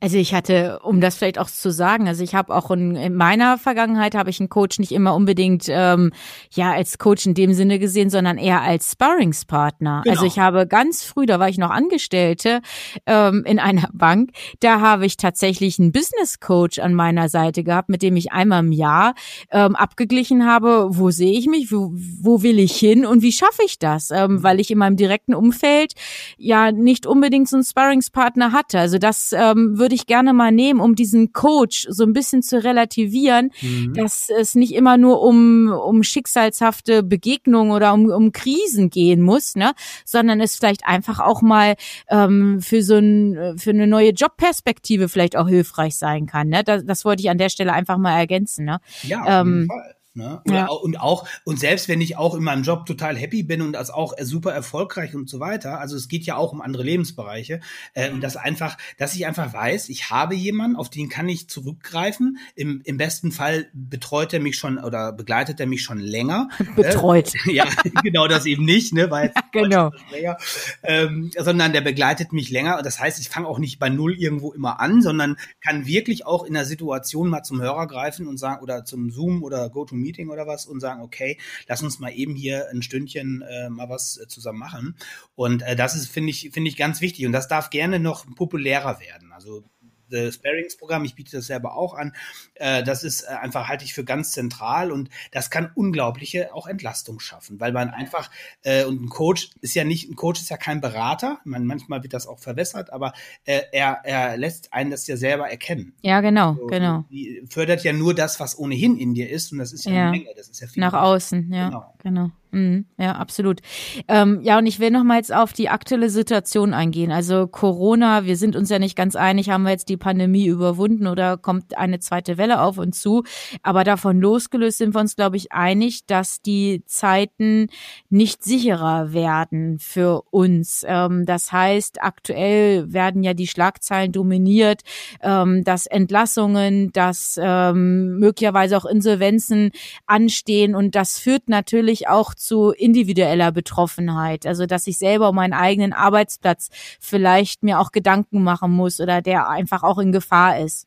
Also 0.00 0.16
ich 0.16 0.34
hatte, 0.34 0.80
um 0.82 1.00
das 1.00 1.16
vielleicht 1.16 1.38
auch 1.38 1.48
zu 1.48 1.70
sagen, 1.70 2.08
also 2.08 2.22
ich 2.22 2.34
habe 2.34 2.54
auch 2.54 2.70
in, 2.70 2.96
in, 2.96 3.14
meiner 3.14 3.58
Vergangenheit 3.58 4.14
habe 4.14 4.30
ich 4.30 4.40
einen 4.40 4.48
Coach 4.48 4.78
nicht 4.78 4.92
immer 4.92 5.14
unbedingt 5.14 5.66
ähm, 5.68 6.12
ja 6.52 6.72
als 6.72 6.98
Coach 6.98 7.26
in 7.26 7.34
dem 7.34 7.52
Sinne 7.54 7.78
gesehen, 7.78 8.10
sondern 8.10 8.38
eher 8.38 8.62
als 8.62 8.92
Sparringspartner. 8.92 10.02
Genau. 10.04 10.14
Also 10.14 10.26
ich 10.26 10.38
habe 10.38 10.66
ganz 10.66 11.04
früh, 11.04 11.26
da 11.26 11.38
war 11.38 11.48
ich 11.48 11.58
noch 11.58 11.70
Angestellte 11.70 12.60
ähm, 13.06 13.44
in 13.46 13.58
einer 13.58 13.88
Bank, 13.92 14.30
da 14.60 14.80
habe 14.80 15.06
ich 15.06 15.16
tatsächlich 15.16 15.78
einen 15.78 15.92
Business 15.92 16.40
Coach 16.40 16.78
an 16.78 16.94
meiner 16.94 17.28
Seite 17.28 17.64
gehabt, 17.64 17.88
mit 17.88 18.02
dem 18.02 18.16
ich 18.16 18.32
einmal 18.32 18.60
im 18.60 18.72
Jahr 18.72 19.14
ähm, 19.50 19.76
abgeglichen 19.76 20.46
habe, 20.46 20.88
wo 20.90 21.10
sehe 21.10 21.38
ich 21.38 21.46
mich, 21.46 21.72
wo, 21.72 21.92
wo 22.20 22.42
will 22.42 22.58
ich 22.58 22.76
hin 22.76 23.06
und 23.06 23.22
wie 23.22 23.32
schaffe 23.32 23.62
ich 23.64 23.78
das, 23.78 24.10
ähm, 24.10 24.42
weil 24.42 24.60
ich 24.60 24.70
in 24.70 24.78
meinem 24.78 24.96
direkten 24.96 25.34
Umfeld 25.34 25.94
ja 26.36 26.72
nicht 26.72 27.06
unbedingt 27.06 27.48
so 27.48 27.56
einen 27.56 27.64
Sparringspartner 27.64 28.52
hatte. 28.52 28.78
Also 28.78 28.98
das 28.98 29.32
ähm, 29.32 29.71
würde 29.78 29.94
ich 29.94 30.06
gerne 30.06 30.32
mal 30.32 30.52
nehmen, 30.52 30.80
um 30.80 30.94
diesen 30.94 31.32
Coach 31.32 31.86
so 31.90 32.04
ein 32.04 32.12
bisschen 32.12 32.42
zu 32.42 32.62
relativieren, 32.62 33.50
mhm. 33.60 33.94
dass 33.94 34.28
es 34.28 34.54
nicht 34.54 34.74
immer 34.74 34.96
nur 34.96 35.22
um, 35.22 35.68
um 35.70 36.02
schicksalshafte 36.02 37.02
Begegnungen 37.02 37.72
oder 37.72 37.94
um, 37.94 38.06
um 38.06 38.32
Krisen 38.32 38.90
gehen 38.90 39.22
muss, 39.22 39.56
ne, 39.56 39.72
sondern 40.04 40.40
es 40.40 40.56
vielleicht 40.56 40.86
einfach 40.86 41.20
auch 41.20 41.42
mal 41.42 41.74
ähm, 42.08 42.60
für 42.60 42.82
so 42.82 42.96
ein, 42.96 43.58
für 43.58 43.70
eine 43.70 43.86
neue 43.86 44.10
Jobperspektive 44.10 45.08
vielleicht 45.08 45.36
auch 45.36 45.48
hilfreich 45.48 45.96
sein 45.96 46.26
kann. 46.26 46.48
Ne? 46.48 46.64
Das, 46.64 46.84
das 46.84 47.04
wollte 47.04 47.22
ich 47.22 47.30
an 47.30 47.38
der 47.38 47.48
Stelle 47.48 47.72
einfach 47.72 47.98
mal 47.98 48.16
ergänzen. 48.16 48.64
Ne? 48.64 48.78
Ja, 49.02 49.20
auf 49.20 49.46
jeden 49.46 49.62
ähm, 49.62 49.66
Fall. 49.68 49.94
Ne? 50.14 50.42
Ja. 50.46 50.66
Und 50.66 51.00
auch, 51.00 51.26
und 51.44 51.58
selbst 51.58 51.88
wenn 51.88 52.02
ich 52.02 52.18
auch 52.18 52.34
in 52.34 52.44
meinem 52.44 52.64
Job 52.64 52.84
total 52.84 53.16
happy 53.16 53.42
bin 53.42 53.62
und 53.62 53.72
das 53.72 53.88
auch 53.88 54.12
super 54.20 54.52
erfolgreich 54.52 55.14
und 55.14 55.30
so 55.30 55.40
weiter, 55.40 55.80
also 55.80 55.96
es 55.96 56.06
geht 56.06 56.24
ja 56.26 56.36
auch 56.36 56.52
um 56.52 56.60
andere 56.60 56.82
Lebensbereiche, 56.82 57.60
äh, 57.94 58.10
und 58.10 58.20
das 58.20 58.36
einfach, 58.36 58.76
dass 58.98 59.14
ich 59.14 59.26
einfach 59.26 59.54
weiß, 59.54 59.88
ich 59.88 60.10
habe 60.10 60.34
jemanden, 60.34 60.76
auf 60.76 60.90
den 60.90 61.08
kann 61.08 61.30
ich 61.30 61.48
zurückgreifen. 61.48 62.36
Im, 62.54 62.82
im 62.84 62.98
besten 62.98 63.32
Fall 63.32 63.68
betreut 63.72 64.34
er 64.34 64.40
mich 64.40 64.56
schon 64.56 64.76
oder 64.76 65.12
begleitet 65.12 65.58
er 65.60 65.66
mich 65.66 65.82
schon 65.82 65.98
länger. 65.98 66.50
Betreut. 66.76 67.32
Äh, 67.46 67.52
ja, 67.52 67.64
genau 68.02 68.28
das 68.28 68.44
eben 68.44 68.66
nicht, 68.66 68.92
ne, 68.92 69.10
weil 69.10 69.32
ja, 69.34 69.42
genau. 69.50 69.92
länger, 70.10 70.36
ähm, 70.82 71.30
sondern 71.38 71.72
der 71.72 71.80
begleitet 71.80 72.34
mich 72.34 72.50
länger. 72.50 72.82
Das 72.82 73.00
heißt, 73.00 73.18
ich 73.18 73.30
fange 73.30 73.48
auch 73.48 73.58
nicht 73.58 73.78
bei 73.78 73.88
null 73.88 74.14
irgendwo 74.18 74.52
immer 74.52 74.78
an, 74.78 75.00
sondern 75.00 75.36
kann 75.62 75.86
wirklich 75.86 76.26
auch 76.26 76.44
in 76.44 76.52
der 76.52 76.66
Situation 76.66 77.30
mal 77.30 77.44
zum 77.44 77.62
Hörer 77.62 77.86
greifen 77.86 78.26
und 78.26 78.36
sagen, 78.36 78.62
oder 78.62 78.84
zum 78.84 79.10
Zoom 79.10 79.42
oder 79.42 79.70
GoToMeeting 79.70 80.01
Meeting 80.02 80.28
oder 80.28 80.46
was 80.46 80.66
und 80.66 80.80
sagen, 80.80 81.02
okay, 81.02 81.38
lass 81.68 81.82
uns 81.82 81.98
mal 81.98 82.10
eben 82.10 82.34
hier 82.34 82.68
ein 82.70 82.82
Stündchen 82.82 83.42
äh, 83.42 83.70
mal 83.70 83.88
was 83.88 84.18
äh, 84.18 84.26
zusammen 84.26 84.58
machen. 84.58 84.96
Und 85.34 85.62
äh, 85.62 85.76
das 85.76 85.94
ist, 85.94 86.08
finde 86.08 86.30
ich, 86.30 86.50
finde 86.52 86.68
ich 86.68 86.76
ganz 86.76 87.00
wichtig. 87.00 87.26
Und 87.26 87.32
das 87.32 87.48
darf 87.48 87.70
gerne 87.70 87.98
noch 87.98 88.26
populärer 88.34 89.00
werden. 89.00 89.32
Also 89.32 89.64
das 90.12 90.36
Sparings-Programm, 90.36 91.04
ich 91.04 91.14
biete 91.14 91.36
das 91.36 91.46
selber 91.46 91.76
auch 91.76 91.94
an. 91.94 92.14
Äh, 92.54 92.82
das 92.82 93.04
ist 93.04 93.22
äh, 93.22 93.34
einfach, 93.34 93.68
halte 93.68 93.84
ich 93.84 93.94
für 93.94 94.04
ganz 94.04 94.32
zentral 94.32 94.92
und 94.92 95.10
das 95.30 95.50
kann 95.50 95.70
unglaubliche 95.74 96.54
auch 96.54 96.66
Entlastung 96.66 97.20
schaffen, 97.20 97.60
weil 97.60 97.72
man 97.72 97.90
einfach, 97.90 98.30
äh, 98.62 98.84
und 98.84 99.02
ein 99.02 99.08
Coach 99.08 99.50
ist 99.60 99.74
ja 99.74 99.84
nicht, 99.84 100.10
ein 100.10 100.16
Coach 100.16 100.40
ist 100.40 100.50
ja 100.50 100.56
kein 100.56 100.80
Berater, 100.80 101.40
man, 101.44 101.64
manchmal 101.66 102.02
wird 102.02 102.14
das 102.14 102.26
auch 102.26 102.38
verwässert, 102.38 102.92
aber 102.92 103.12
äh, 103.44 103.62
er, 103.72 104.00
er 104.04 104.36
lässt 104.36 104.72
einen 104.72 104.90
das 104.90 105.06
ja 105.06 105.16
selber 105.16 105.48
erkennen. 105.50 105.94
Ja, 106.02 106.20
genau, 106.20 106.50
also, 106.50 106.66
genau. 106.66 107.04
Die 107.10 107.42
fördert 107.48 107.84
ja 107.84 107.92
nur 107.92 108.14
das, 108.14 108.40
was 108.40 108.58
ohnehin 108.58 108.96
in 108.96 109.14
dir 109.14 109.30
ist 109.30 109.52
und 109.52 109.58
das 109.58 109.72
ist 109.72 109.84
ja, 109.84 109.92
ja. 109.92 110.02
eine 110.02 110.10
Menge, 110.12 110.30
das 110.36 110.48
ist 110.48 110.60
ja 110.60 110.66
viel. 110.66 110.80
Nach 110.80 110.94
außen, 110.94 111.52
ja, 111.52 111.68
genau. 111.68 111.94
genau. 112.02 112.30
Mhm, 112.54 112.84
ja, 112.98 113.12
absolut. 113.12 113.60
Ähm, 114.08 114.40
ja, 114.42 114.58
und 114.58 114.66
ich 114.66 114.78
will 114.78 114.90
noch 114.90 115.04
mal 115.04 115.16
jetzt 115.16 115.32
auf 115.32 115.54
die 115.54 115.70
aktuelle 115.70 116.10
Situation 116.10 116.74
eingehen. 116.74 117.10
Also 117.10 117.46
Corona, 117.46 118.26
wir 118.26 118.36
sind 118.36 118.56
uns 118.56 118.68
ja 118.68 118.78
nicht 118.78 118.94
ganz 118.94 119.16
einig, 119.16 119.48
haben 119.48 119.62
wir 119.62 119.70
jetzt 119.70 119.88
die 119.88 119.96
Pandemie 119.96 120.44
überwunden 120.48 121.06
oder 121.06 121.38
kommt 121.38 121.78
eine 121.78 121.98
zweite 122.00 122.36
Welle 122.36 122.60
auf 122.60 122.76
uns 122.76 123.00
zu? 123.00 123.24
Aber 123.62 123.84
davon 123.84 124.20
losgelöst 124.20 124.76
sind 124.76 124.94
wir 124.94 125.00
uns, 125.00 125.16
glaube 125.16 125.38
ich, 125.38 125.52
einig, 125.52 126.04
dass 126.04 126.42
die 126.42 126.82
Zeiten 126.84 127.68
nicht 128.10 128.44
sicherer 128.44 129.14
werden 129.14 129.78
für 129.78 130.20
uns. 130.30 130.84
Ähm, 130.86 131.24
das 131.24 131.52
heißt, 131.52 132.02
aktuell 132.02 132.92
werden 132.92 133.22
ja 133.22 133.32
die 133.32 133.46
Schlagzeilen 133.46 134.12
dominiert, 134.12 134.82
ähm, 135.22 135.64
dass 135.64 135.86
Entlassungen, 135.86 136.92
dass 136.92 137.40
ähm, 137.42 138.18
möglicherweise 138.18 138.76
auch 138.76 138.84
Insolvenzen 138.84 139.70
anstehen 140.06 140.74
und 140.74 140.94
das 140.94 141.18
führt 141.18 141.48
natürlich 141.48 142.08
auch 142.08 142.34
zu 142.46 142.70
individueller 142.70 143.52
Betroffenheit. 143.52 144.46
Also, 144.46 144.66
dass 144.66 144.86
ich 144.86 144.98
selber 144.98 145.28
um 145.30 145.36
meinen 145.36 145.52
eigenen 145.52 145.92
Arbeitsplatz 145.92 146.70
vielleicht 147.00 147.62
mir 147.62 147.80
auch 147.80 147.92
Gedanken 147.92 148.42
machen 148.42 148.72
muss 148.72 149.00
oder 149.00 149.22
der 149.22 149.48
einfach 149.48 149.82
auch 149.82 149.98
in 149.98 150.12
Gefahr 150.12 150.58
ist. 150.58 150.86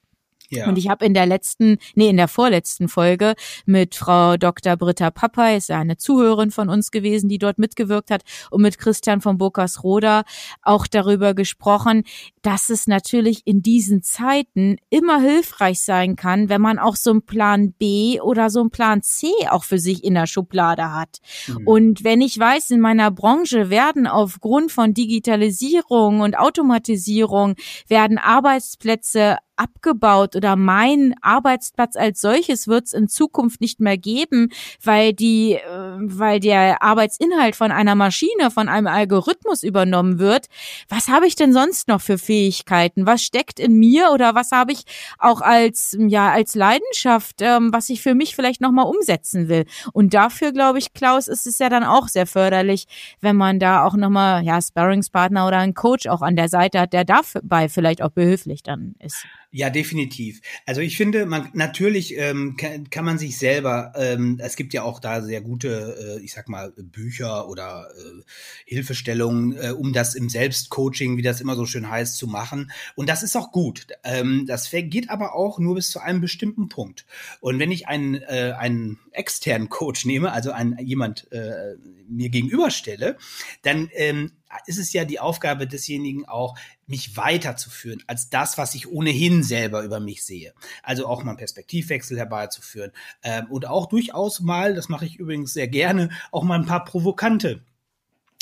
Ja. 0.50 0.68
Und 0.68 0.78
ich 0.78 0.90
habe 0.90 1.06
in 1.06 1.14
der 1.14 1.26
letzten, 1.26 1.78
nee, 1.96 2.10
in 2.10 2.18
der 2.18 2.28
vorletzten 2.28 2.88
Folge 2.88 3.36
mit 3.66 3.96
Frau 3.96 4.38
Dr. 4.38 4.76
Britta 4.76 5.12
Pappay, 5.12 5.58
ist 5.58 5.70
ja 5.70 5.80
eine 5.80 5.98
Zuhörerin 5.98 6.52
von 6.52 6.70
uns 6.70 6.92
gewesen, 6.92 7.30
die 7.30 7.38
dort 7.38 7.58
mitgewirkt 7.58 8.12
hat, 8.12 8.24
und 8.52 8.62
mit 8.62 8.78
Christian 8.78 9.22
von 9.22 9.38
Burkers-Roda 9.38 10.24
auch 10.62 10.88
darüber 10.88 11.34
gesprochen, 11.34 12.04
dass 12.42 12.70
es 12.70 12.88
natürlich 12.88 13.42
in 13.46 13.62
diesen 13.62 14.04
Zeiten 14.04 14.78
immer 14.90 15.20
hilfreich 15.20 15.82
sein 15.82 16.16
kann, 16.16 16.50
wenn 16.50 16.62
man 16.62 16.78
auch 16.78 16.96
so 16.96 17.12
einen 17.12 17.24
Plan 17.24 17.74
B 17.74 18.20
oder 18.22 18.50
so 18.50 18.60
einen 18.60 18.70
Plan 18.70 19.02
C 19.02 19.28
auch 19.50 19.64
für 19.64 19.80
sich 19.80 20.04
in 20.04 20.14
der 20.14 20.28
Schublade 20.28 20.94
hat. 20.94 21.18
Mhm. 21.48 21.68
Und 21.68 22.04
wenn 22.04 22.22
ich 22.22 22.38
weiß, 22.38 22.70
in 22.72 22.80
meiner 22.80 23.10
Branche 23.12 23.70
werden 23.70 24.08
aufgrund 24.08 24.72
von 24.72 24.94
Digitalisierung 24.94 26.22
und 26.22 26.38
Automatisierung 26.38 27.56
werden 27.88 28.18
Arbeitsplätze 28.18 29.38
abgebaut 29.58 30.36
oder 30.36 30.56
mein 30.56 31.16
Arbeitsplatz 31.22 31.96
als 31.96 32.22
solches 32.22 32.68
wird 32.68 32.86
es 32.86 32.94
in 32.94 33.08
Zukunft 33.08 33.62
nicht 33.62 33.80
mehr 33.80 33.98
geben, 33.98 34.50
weil 34.84 35.14
die, 35.14 35.54
äh, 35.54 35.98
weil 36.00 36.40
der 36.40 36.82
Arbeitsinhalt 36.82 37.56
von 37.56 37.72
einer 37.72 37.96
Maschine, 37.96 38.52
von 38.52 38.70
einem 38.70 38.88
Algorithmus 38.88 39.64
übernommen 39.64 40.20
wird. 40.20 40.48
Was 40.90 41.08
habe 41.08 41.28
ich 41.28 41.36
denn 41.36 41.54
sonst 41.54 41.88
noch 41.88 42.02
für 42.02 42.18
Fähigkeiten? 42.18 43.06
Was 43.06 43.24
steckt 43.24 43.60
in 43.60 43.76
mir 43.76 44.12
oder 44.12 44.36
was 44.36 44.52
habe 44.52 44.72
ich 44.72 44.84
auch 45.18 45.42
als 45.42 45.96
ja 46.00 46.32
als 46.32 46.56
Leidenschaft, 46.56 47.38
ähm, 47.42 47.72
was 47.74 47.90
ich 47.90 48.02
für 48.02 48.16
mich 48.16 48.36
vielleicht 48.36 48.62
noch 48.62 48.72
mal 48.72 48.84
umsetzen 48.84 49.48
will? 49.50 49.66
Und 49.94 50.14
dafür 50.14 50.52
glaube 50.52 50.80
ich, 50.80 50.94
Klaus, 50.94 51.28
ist 51.28 51.48
es 51.48 51.60
ja 51.60 51.70
dann 51.70 51.84
auch 51.84 52.08
sehr 52.08 52.28
förderlich, 52.28 52.88
wenn 53.22 53.36
man 53.36 53.60
da 53.60 53.84
auch 53.86 53.96
noch 53.96 54.10
mal 54.10 54.44
ja 54.44 54.62
Sparringspartner 54.62 55.48
oder 55.48 55.58
einen 55.58 55.74
Coach 55.74 56.08
auch 56.08 56.22
an 56.22 56.36
der 56.36 56.50
Seite 56.50 56.80
hat, 56.80 56.94
der 56.94 57.06
dabei 57.06 57.70
vielleicht 57.70 58.02
auch 58.02 58.12
behilflich 58.12 58.64
dann 58.64 58.96
ist. 59.00 59.26
Ja, 59.58 59.70
definitiv. 59.70 60.42
Also 60.66 60.82
ich 60.82 60.98
finde, 60.98 61.26
man 61.26 61.50
natürlich 61.54 62.18
ähm, 62.18 62.58
kann, 62.58 62.90
kann 62.90 63.06
man 63.06 63.18
sich 63.18 63.38
selber, 63.38 63.94
ähm, 63.96 64.38
es 64.44 64.58
gibt 64.58 64.74
ja 64.74 64.84
auch 64.84 65.00
da 65.00 65.22
sehr 65.22 65.40
gute, 65.40 66.18
äh, 66.20 66.26
ich 66.26 66.34
sag 66.34 66.50
mal, 66.50 66.74
Bücher 66.76 67.48
oder 67.48 67.88
äh, 67.98 68.24
Hilfestellungen, 68.66 69.56
äh, 69.56 69.70
um 69.70 69.94
das 69.94 70.14
im 70.14 70.28
Selbstcoaching, 70.28 71.16
wie 71.16 71.22
das 71.22 71.40
immer 71.40 71.56
so 71.56 71.66
schön 71.66 71.90
heißt, 71.90 72.18
zu 72.18 72.28
machen. 72.28 72.70
Und 72.96 73.08
das 73.08 73.24
ist 73.24 73.38
auch 73.38 73.54
gut. 73.54 73.88
Ähm, 74.04 74.46
das 74.46 74.70
geht 74.72 75.10
aber 75.10 75.36
auch 75.36 75.58
nur 75.58 75.76
bis 75.76 75.90
zu 75.90 76.02
einem 76.02 76.20
bestimmten 76.20 76.68
Punkt. 76.68 77.06
Und 77.40 77.58
wenn 77.58 77.72
ich 77.72 77.88
einen, 77.88 78.16
äh, 78.16 78.56
einen 78.58 79.00
externen 79.12 79.70
Coach 79.70 80.04
nehme, 80.04 80.34
also 80.34 80.52
einen, 80.52 80.78
jemand 80.80 81.32
äh, 81.32 81.78
mir 82.10 82.28
gegenüberstelle, 82.28 83.16
dann 83.62 83.90
ähm, 83.94 84.32
ist 84.66 84.78
es 84.78 84.94
ja 84.94 85.06
die 85.06 85.20
Aufgabe 85.20 85.68
desjenigen 85.68 86.26
auch, 86.26 86.58
mich 86.88 87.18
weiterzuführen 87.18 88.04
als 88.08 88.30
das, 88.30 88.58
was 88.58 88.76
ich 88.76 88.88
ohnehin 88.88 89.44
selber 89.44 89.84
über 89.84 90.00
mich 90.00 90.24
sehe. 90.24 90.54
Also 90.84 91.08
auch 91.08 91.24
mal 91.24 91.32
einen 91.32 91.38
Perspektivwechsel 91.38 92.18
herbeizuführen 92.18 92.92
ähm, 93.24 93.48
und 93.50 93.68
auch 93.68 93.88
durchaus 93.88 94.40
mal, 94.40 94.76
das 94.76 94.90
mache 94.90 95.06
ich 95.06 95.18
übrigens 95.18 95.54
sehr 95.54 95.68
gerne, 95.68 96.10
auch 96.32 96.44
mal 96.44 96.60
ein 96.60 96.66
paar 96.66 96.86
provokante 96.86 97.64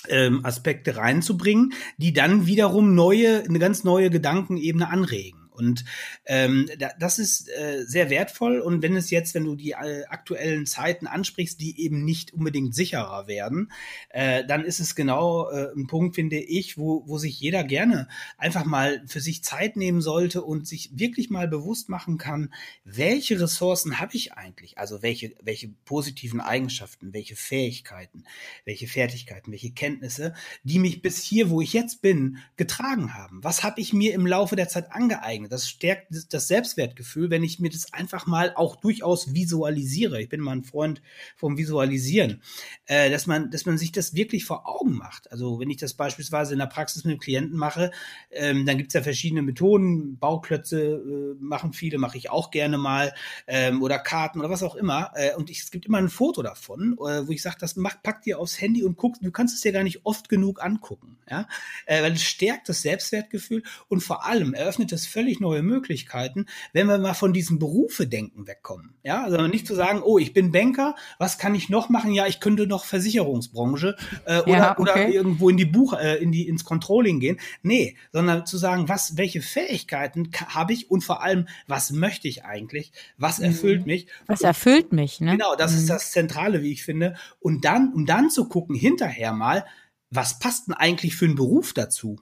ähm, 0.09 0.45
Aspekte 0.45 0.97
reinzubringen, 0.97 1.73
die 1.97 2.13
dann 2.13 2.45
wiederum 2.45 2.95
neue, 2.95 3.43
eine 3.43 3.59
ganz 3.59 3.83
neue 3.83 4.09
Gedankenebene 4.09 4.89
anregen. 4.89 5.42
Und 5.53 5.85
ähm, 6.25 6.69
das 6.99 7.19
ist 7.19 7.49
äh, 7.49 7.83
sehr 7.85 8.09
wertvoll. 8.09 8.59
Und 8.59 8.81
wenn 8.81 8.95
es 8.95 9.09
jetzt, 9.09 9.33
wenn 9.35 9.45
du 9.45 9.55
die 9.55 9.71
äh, 9.71 10.05
aktuellen 10.05 10.65
Zeiten 10.65 11.07
ansprichst, 11.07 11.59
die 11.61 11.79
eben 11.81 12.03
nicht 12.03 12.33
unbedingt 12.33 12.75
sicherer 12.75 13.27
werden, 13.27 13.71
äh, 14.09 14.45
dann 14.45 14.65
ist 14.65 14.79
es 14.79 14.95
genau 14.95 15.49
äh, 15.49 15.71
ein 15.75 15.87
Punkt, 15.87 16.15
finde 16.15 16.37
ich, 16.37 16.77
wo, 16.77 17.03
wo 17.07 17.17
sich 17.17 17.39
jeder 17.39 17.63
gerne 17.63 18.07
einfach 18.37 18.65
mal 18.65 19.03
für 19.07 19.19
sich 19.19 19.43
Zeit 19.43 19.75
nehmen 19.75 20.01
sollte 20.01 20.41
und 20.43 20.67
sich 20.67 20.91
wirklich 20.93 21.29
mal 21.29 21.47
bewusst 21.47 21.89
machen 21.89 22.17
kann, 22.17 22.53
welche 22.83 23.39
Ressourcen 23.39 23.99
habe 23.99 24.15
ich 24.15 24.33
eigentlich? 24.33 24.77
Also 24.77 25.01
welche, 25.01 25.35
welche 25.41 25.69
positiven 25.85 26.41
Eigenschaften, 26.41 27.13
welche 27.13 27.35
Fähigkeiten, 27.35 28.23
welche 28.65 28.87
Fertigkeiten, 28.87 29.51
welche 29.51 29.71
Kenntnisse, 29.71 30.33
die 30.63 30.79
mich 30.79 31.01
bis 31.01 31.21
hier, 31.21 31.49
wo 31.49 31.61
ich 31.61 31.73
jetzt 31.73 32.01
bin, 32.01 32.37
getragen 32.55 33.13
haben. 33.13 33.43
Was 33.43 33.63
habe 33.63 33.81
ich 33.81 33.93
mir 33.93 34.13
im 34.13 34.25
Laufe 34.25 34.55
der 34.55 34.69
Zeit 34.69 34.91
angeeignet? 34.91 35.42
Eigene. 35.43 35.49
Das 35.49 35.67
stärkt 35.67 36.07
das 36.29 36.47
Selbstwertgefühl, 36.47 37.29
wenn 37.29 37.43
ich 37.43 37.59
mir 37.59 37.69
das 37.69 37.93
einfach 37.93 38.25
mal 38.25 38.53
auch 38.55 38.75
durchaus 38.75 39.33
visualisiere. 39.33 40.21
Ich 40.21 40.29
bin 40.29 40.41
mal 40.41 40.53
ein 40.53 40.63
Freund 40.63 41.01
vom 41.35 41.57
Visualisieren, 41.57 42.41
äh, 42.85 43.09
dass 43.09 43.27
man, 43.27 43.51
dass 43.51 43.65
man 43.65 43.77
sich 43.77 43.91
das 43.91 44.15
wirklich 44.15 44.45
vor 44.45 44.67
Augen 44.67 44.93
macht. 44.93 45.31
Also 45.31 45.59
wenn 45.59 45.69
ich 45.69 45.77
das 45.77 45.93
beispielsweise 45.93 46.53
in 46.53 46.59
der 46.59 46.67
Praxis 46.67 47.03
mit 47.03 47.13
einem 47.13 47.19
Klienten 47.19 47.57
mache, 47.57 47.91
ähm, 48.31 48.65
dann 48.65 48.77
gibt 48.77 48.89
es 48.89 48.93
ja 48.93 49.01
verschiedene 49.01 49.41
Methoden. 49.41 50.17
Bauklötze 50.17 50.81
äh, 50.81 51.35
machen 51.39 51.73
viele, 51.73 51.97
mache 51.97 52.17
ich 52.17 52.29
auch 52.29 52.51
gerne 52.51 52.77
mal 52.77 53.13
ähm, 53.47 53.81
oder 53.81 53.99
Karten 53.99 54.39
oder 54.39 54.49
was 54.49 54.63
auch 54.63 54.75
immer. 54.75 55.11
Äh, 55.15 55.35
und 55.35 55.49
es 55.49 55.71
gibt 55.71 55.85
immer 55.85 55.97
ein 55.97 56.09
Foto 56.09 56.41
davon, 56.41 56.95
wo 56.97 57.31
ich 57.31 57.41
sage, 57.41 57.57
das 57.59 57.75
mach, 57.75 58.01
pack 58.01 58.21
dir 58.21 58.39
aufs 58.39 58.59
Handy 58.59 58.83
und 58.83 58.97
guck. 58.97 59.19
Du 59.21 59.31
kannst 59.31 59.55
es 59.55 59.61
dir 59.61 59.71
gar 59.71 59.83
nicht 59.83 60.05
oft 60.05 60.29
genug 60.29 60.63
angucken, 60.63 61.17
ja, 61.29 61.47
weil 61.87 62.13
es 62.13 62.23
stärkt 62.23 62.69
das 62.69 62.81
Selbstwertgefühl 62.81 63.63
und 63.87 64.01
vor 64.01 64.25
allem 64.25 64.53
eröffnet 64.53 64.91
es 64.91 65.05
völlig 65.05 65.32
völlig 65.33 65.39
neue 65.39 65.63
Möglichkeiten, 65.63 66.45
wenn 66.73 66.87
wir 66.87 66.97
mal 66.97 67.13
von 67.13 67.33
diesem 67.33 67.59
Berufe-Denken 67.59 68.47
wegkommen. 68.47 68.93
Ja, 69.03 69.23
also 69.23 69.47
nicht 69.47 69.67
zu 69.67 69.75
sagen, 69.75 70.01
oh, 70.03 70.17
ich 70.17 70.33
bin 70.33 70.51
Banker, 70.51 70.95
was 71.17 71.37
kann 71.37 71.55
ich 71.55 71.69
noch 71.69 71.89
machen? 71.89 72.13
Ja, 72.13 72.27
ich 72.27 72.39
könnte 72.39 72.67
noch 72.67 72.85
Versicherungsbranche 72.85 73.95
äh, 74.25 74.41
oder, 74.41 74.51
ja, 74.51 74.71
okay. 74.71 74.81
oder 74.81 75.07
irgendwo 75.09 75.49
in 75.49 75.57
die 75.57 75.65
Buch, 75.65 75.93
äh, 75.93 76.17
in 76.17 76.31
die, 76.31 76.47
ins 76.47 76.65
Controlling 76.65 77.19
gehen. 77.19 77.39
Nee, 77.63 77.95
sondern 78.11 78.45
zu 78.45 78.57
sagen, 78.57 78.89
was, 78.89 79.17
welche 79.17 79.41
Fähigkeiten 79.41 80.29
habe 80.47 80.73
ich 80.73 80.91
und 80.91 81.03
vor 81.03 81.23
allem, 81.23 81.47
was 81.67 81.91
möchte 81.91 82.27
ich 82.27 82.45
eigentlich? 82.45 82.91
Was 83.17 83.39
mhm. 83.39 83.45
erfüllt 83.45 83.81
mhm. 83.81 83.87
mich? 83.87 84.07
Was 84.27 84.41
erfüllt 84.41 84.93
mich, 84.93 85.19
ne? 85.19 85.31
Genau, 85.31 85.55
das 85.55 85.71
mhm. 85.71 85.77
ist 85.79 85.89
das 85.89 86.11
Zentrale, 86.11 86.61
wie 86.61 86.71
ich 86.71 86.83
finde. 86.83 87.15
Und 87.39 87.65
dann, 87.65 87.93
um 87.93 88.05
dann 88.05 88.29
zu 88.29 88.47
gucken, 88.47 88.75
hinterher 88.75 89.33
mal, 89.33 89.65
was 90.09 90.37
passt 90.37 90.67
denn 90.67 90.75
eigentlich 90.75 91.15
für 91.15 91.25
einen 91.25 91.35
Beruf 91.35 91.73
dazu? 91.73 92.19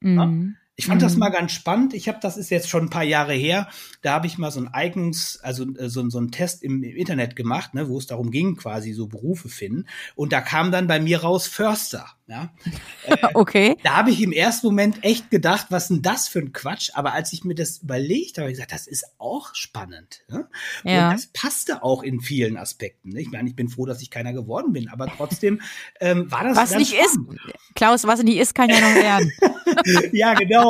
Mhm. 0.00 0.56
Ich 0.80 0.86
fand 0.86 1.00
mhm. 1.00 1.06
das 1.06 1.16
mal 1.16 1.30
ganz 1.30 1.50
spannend. 1.50 1.92
Ich 1.92 2.06
habe, 2.06 2.18
das 2.22 2.36
ist 2.36 2.50
jetzt 2.50 2.68
schon 2.68 2.84
ein 2.84 2.90
paar 2.90 3.02
Jahre 3.02 3.32
her, 3.32 3.68
da 4.00 4.12
habe 4.12 4.28
ich 4.28 4.38
mal 4.38 4.52
so 4.52 4.60
ein 4.60 4.68
Eignungs-, 4.68 5.40
also 5.42 5.64
äh, 5.74 5.88
so, 5.88 6.08
so 6.08 6.20
ein 6.20 6.30
Test 6.30 6.62
im, 6.62 6.84
im, 6.84 6.94
Internet 6.94 7.34
gemacht, 7.34 7.74
ne, 7.74 7.88
wo 7.88 7.98
es 7.98 8.06
darum 8.06 8.30
ging, 8.30 8.54
quasi 8.54 8.92
so 8.92 9.08
Berufe 9.08 9.48
finden. 9.48 9.86
Und 10.14 10.32
da 10.32 10.40
kam 10.40 10.70
dann 10.70 10.86
bei 10.86 11.00
mir 11.00 11.22
raus 11.22 11.48
Förster. 11.48 12.06
Ja. 12.28 12.52
Äh, 13.06 13.16
okay. 13.32 13.76
Da 13.84 13.96
habe 13.96 14.10
ich 14.10 14.20
im 14.20 14.32
ersten 14.32 14.66
Moment 14.66 15.02
echt 15.02 15.30
gedacht, 15.30 15.68
was 15.70 15.88
denn 15.88 16.02
das 16.02 16.28
für 16.28 16.40
ein 16.40 16.52
Quatsch? 16.52 16.90
Aber 16.92 17.14
als 17.14 17.32
ich 17.32 17.42
mir 17.42 17.54
das 17.54 17.78
überlegt 17.78 18.36
habe, 18.36 18.42
habe 18.42 18.50
ich 18.50 18.56
gesagt, 18.56 18.72
das 18.72 18.86
ist 18.86 19.06
auch 19.16 19.54
spannend. 19.54 20.24
Ne? 20.28 20.46
Ja. 20.84 21.08
Und 21.08 21.14
das 21.14 21.28
passte 21.28 21.82
auch 21.82 22.02
in 22.02 22.20
vielen 22.20 22.58
Aspekten. 22.58 23.10
Ne? 23.10 23.22
Ich 23.22 23.30
meine, 23.30 23.48
ich 23.48 23.56
bin 23.56 23.70
froh, 23.70 23.86
dass 23.86 24.02
ich 24.02 24.10
keiner 24.10 24.34
geworden 24.34 24.74
bin, 24.74 24.90
aber 24.90 25.06
trotzdem 25.06 25.62
ähm, 26.00 26.30
war 26.30 26.44
das. 26.44 26.56
Was 26.56 26.74
nicht 26.74 26.94
spannend. 26.94 27.32
ist, 27.32 27.74
Klaus, 27.74 28.06
was 28.06 28.22
nicht 28.22 28.36
ist, 28.36 28.54
kann 28.54 28.68
ja 28.68 28.80
noch 28.80 28.94
werden. 28.94 29.32
ja, 30.12 30.34
genau. 30.34 30.67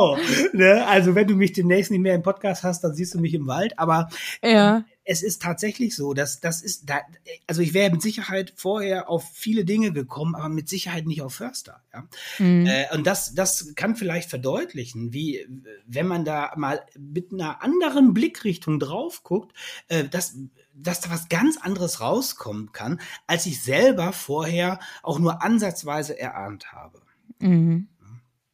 Ne? 0.52 0.86
Also 0.86 1.14
wenn 1.14 1.26
du 1.26 1.34
mich 1.34 1.52
demnächst 1.52 1.90
nicht 1.90 2.00
mehr 2.00 2.14
im 2.14 2.22
Podcast 2.22 2.62
hast, 2.62 2.82
dann 2.82 2.94
siehst 2.94 3.14
du 3.14 3.20
mich 3.20 3.34
im 3.34 3.46
Wald. 3.46 3.78
Aber 3.78 4.08
ja. 4.42 4.84
es 5.04 5.22
ist 5.22 5.42
tatsächlich 5.42 5.94
so, 5.94 6.14
dass 6.14 6.40
das 6.40 6.62
ist, 6.62 6.88
da, 6.88 7.00
also 7.46 7.62
ich 7.62 7.74
wäre 7.74 7.90
mit 7.90 8.02
Sicherheit 8.02 8.52
vorher 8.56 9.08
auf 9.08 9.24
viele 9.32 9.64
Dinge 9.64 9.92
gekommen, 9.92 10.34
aber 10.34 10.48
mit 10.48 10.68
Sicherheit 10.68 11.06
nicht 11.06 11.22
auf 11.22 11.34
Förster. 11.34 11.82
Ja? 11.92 12.08
Mhm. 12.38 12.66
Äh, 12.66 12.86
und 12.94 13.06
das, 13.06 13.34
das 13.34 13.74
kann 13.74 13.96
vielleicht 13.96 14.30
verdeutlichen, 14.30 15.12
wie 15.12 15.46
wenn 15.86 16.06
man 16.06 16.24
da 16.24 16.52
mal 16.56 16.80
mit 16.98 17.32
einer 17.32 17.62
anderen 17.62 18.14
Blickrichtung 18.14 18.78
drauf 18.78 19.22
guckt, 19.22 19.54
äh, 19.88 20.04
dass 20.04 20.36
dass 20.80 21.00
da 21.00 21.10
was 21.10 21.28
ganz 21.28 21.58
anderes 21.58 22.00
rauskommen 22.00 22.70
kann, 22.72 23.00
als 23.26 23.46
ich 23.46 23.60
selber 23.62 24.12
vorher 24.12 24.78
auch 25.02 25.18
nur 25.18 25.42
ansatzweise 25.42 26.18
erahnt 26.18 26.72
habe. 26.72 27.02
Mhm. 27.40 27.88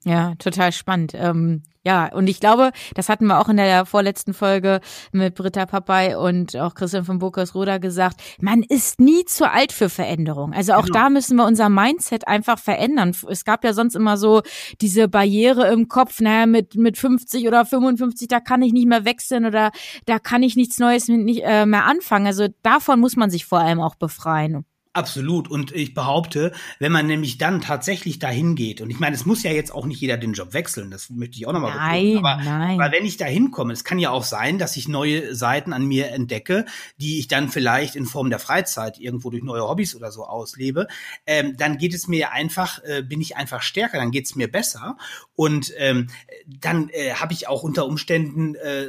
Ja, 0.04 0.34
total 0.38 0.72
spannend. 0.72 1.12
Ähm, 1.14 1.62
ja, 1.82 2.12
und 2.12 2.28
ich 2.28 2.40
glaube, 2.40 2.72
das 2.94 3.08
hatten 3.08 3.26
wir 3.26 3.40
auch 3.40 3.48
in 3.48 3.56
der 3.56 3.86
vorletzten 3.86 4.34
Folge 4.34 4.80
mit 5.12 5.34
Britta 5.34 5.64
Papay 5.66 6.14
und 6.14 6.56
auch 6.56 6.74
Christian 6.74 7.04
von 7.04 7.18
Burkers-Roda 7.18 7.78
gesagt. 7.78 8.22
Man 8.38 8.62
ist 8.62 9.00
nie 9.00 9.24
zu 9.24 9.50
alt 9.50 9.72
für 9.72 9.88
Veränderung. 9.88 10.52
Also 10.52 10.74
auch 10.74 10.86
genau. 10.86 11.00
da 11.00 11.10
müssen 11.10 11.36
wir 11.36 11.46
unser 11.46 11.70
Mindset 11.70 12.28
einfach 12.28 12.58
verändern. 12.58 13.14
Es 13.28 13.44
gab 13.44 13.64
ja 13.64 13.72
sonst 13.72 13.96
immer 13.96 14.16
so 14.16 14.42
diese 14.80 15.08
Barriere 15.08 15.72
im 15.72 15.88
Kopf, 15.88 16.20
naja, 16.20 16.46
mit, 16.46 16.74
mit 16.74 16.98
50 16.98 17.46
oder 17.48 17.64
55, 17.64 18.28
da 18.28 18.40
kann 18.40 18.62
ich 18.62 18.72
nicht 18.72 18.88
mehr 18.88 19.04
wechseln 19.04 19.46
oder 19.46 19.70
da 20.06 20.18
kann 20.18 20.42
ich 20.42 20.56
nichts 20.56 20.78
Neues 20.78 21.08
nicht, 21.08 21.42
äh, 21.44 21.66
mehr 21.66 21.84
anfangen. 21.84 22.26
Also 22.26 22.48
davon 22.62 23.00
muss 23.00 23.16
man 23.16 23.30
sich 23.30 23.46
vor 23.46 23.60
allem 23.60 23.80
auch 23.80 23.94
befreien. 23.94 24.64
Absolut. 24.94 25.50
Und 25.50 25.72
ich 25.72 25.92
behaupte, 25.92 26.52
wenn 26.78 26.92
man 26.92 27.08
nämlich 27.08 27.36
dann 27.36 27.60
tatsächlich 27.60 28.20
dahin 28.20 28.54
geht, 28.54 28.80
und 28.80 28.90
ich 28.90 29.00
meine, 29.00 29.16
es 29.16 29.26
muss 29.26 29.42
ja 29.42 29.50
jetzt 29.50 29.74
auch 29.74 29.86
nicht 29.86 30.00
jeder 30.00 30.16
den 30.16 30.34
Job 30.34 30.54
wechseln, 30.54 30.92
das 30.92 31.10
möchte 31.10 31.36
ich 31.36 31.48
auch 31.48 31.52
nochmal 31.52 31.72
betonen. 31.72 32.18
Aber, 32.18 32.42
nein. 32.44 32.80
aber 32.80 32.92
wenn 32.92 33.04
ich 33.04 33.16
da 33.16 33.24
hinkomme, 33.24 33.72
es 33.72 33.82
kann 33.82 33.98
ja 33.98 34.10
auch 34.10 34.22
sein, 34.22 34.56
dass 34.56 34.76
ich 34.76 34.86
neue 34.86 35.34
Seiten 35.34 35.72
an 35.72 35.84
mir 35.84 36.12
entdecke, 36.12 36.64
die 36.96 37.18
ich 37.18 37.26
dann 37.26 37.48
vielleicht 37.48 37.96
in 37.96 38.06
Form 38.06 38.30
der 38.30 38.38
Freizeit 38.38 39.00
irgendwo 39.00 39.30
durch 39.30 39.42
neue 39.42 39.68
Hobbys 39.68 39.96
oder 39.96 40.12
so 40.12 40.26
auslebe, 40.26 40.86
ähm, 41.26 41.56
dann 41.56 41.76
geht 41.76 41.92
es 41.92 42.06
mir 42.06 42.30
einfach, 42.30 42.78
äh, 42.84 43.02
bin 43.02 43.20
ich 43.20 43.36
einfach 43.36 43.62
stärker, 43.62 43.98
dann 43.98 44.12
geht 44.12 44.26
es 44.26 44.36
mir 44.36 44.50
besser. 44.50 44.96
Und 45.34 45.72
ähm, 45.76 46.06
dann 46.46 46.88
äh, 46.90 47.14
habe 47.14 47.32
ich 47.32 47.48
auch 47.48 47.64
unter 47.64 47.84
Umständen 47.86 48.54
äh, 48.54 48.86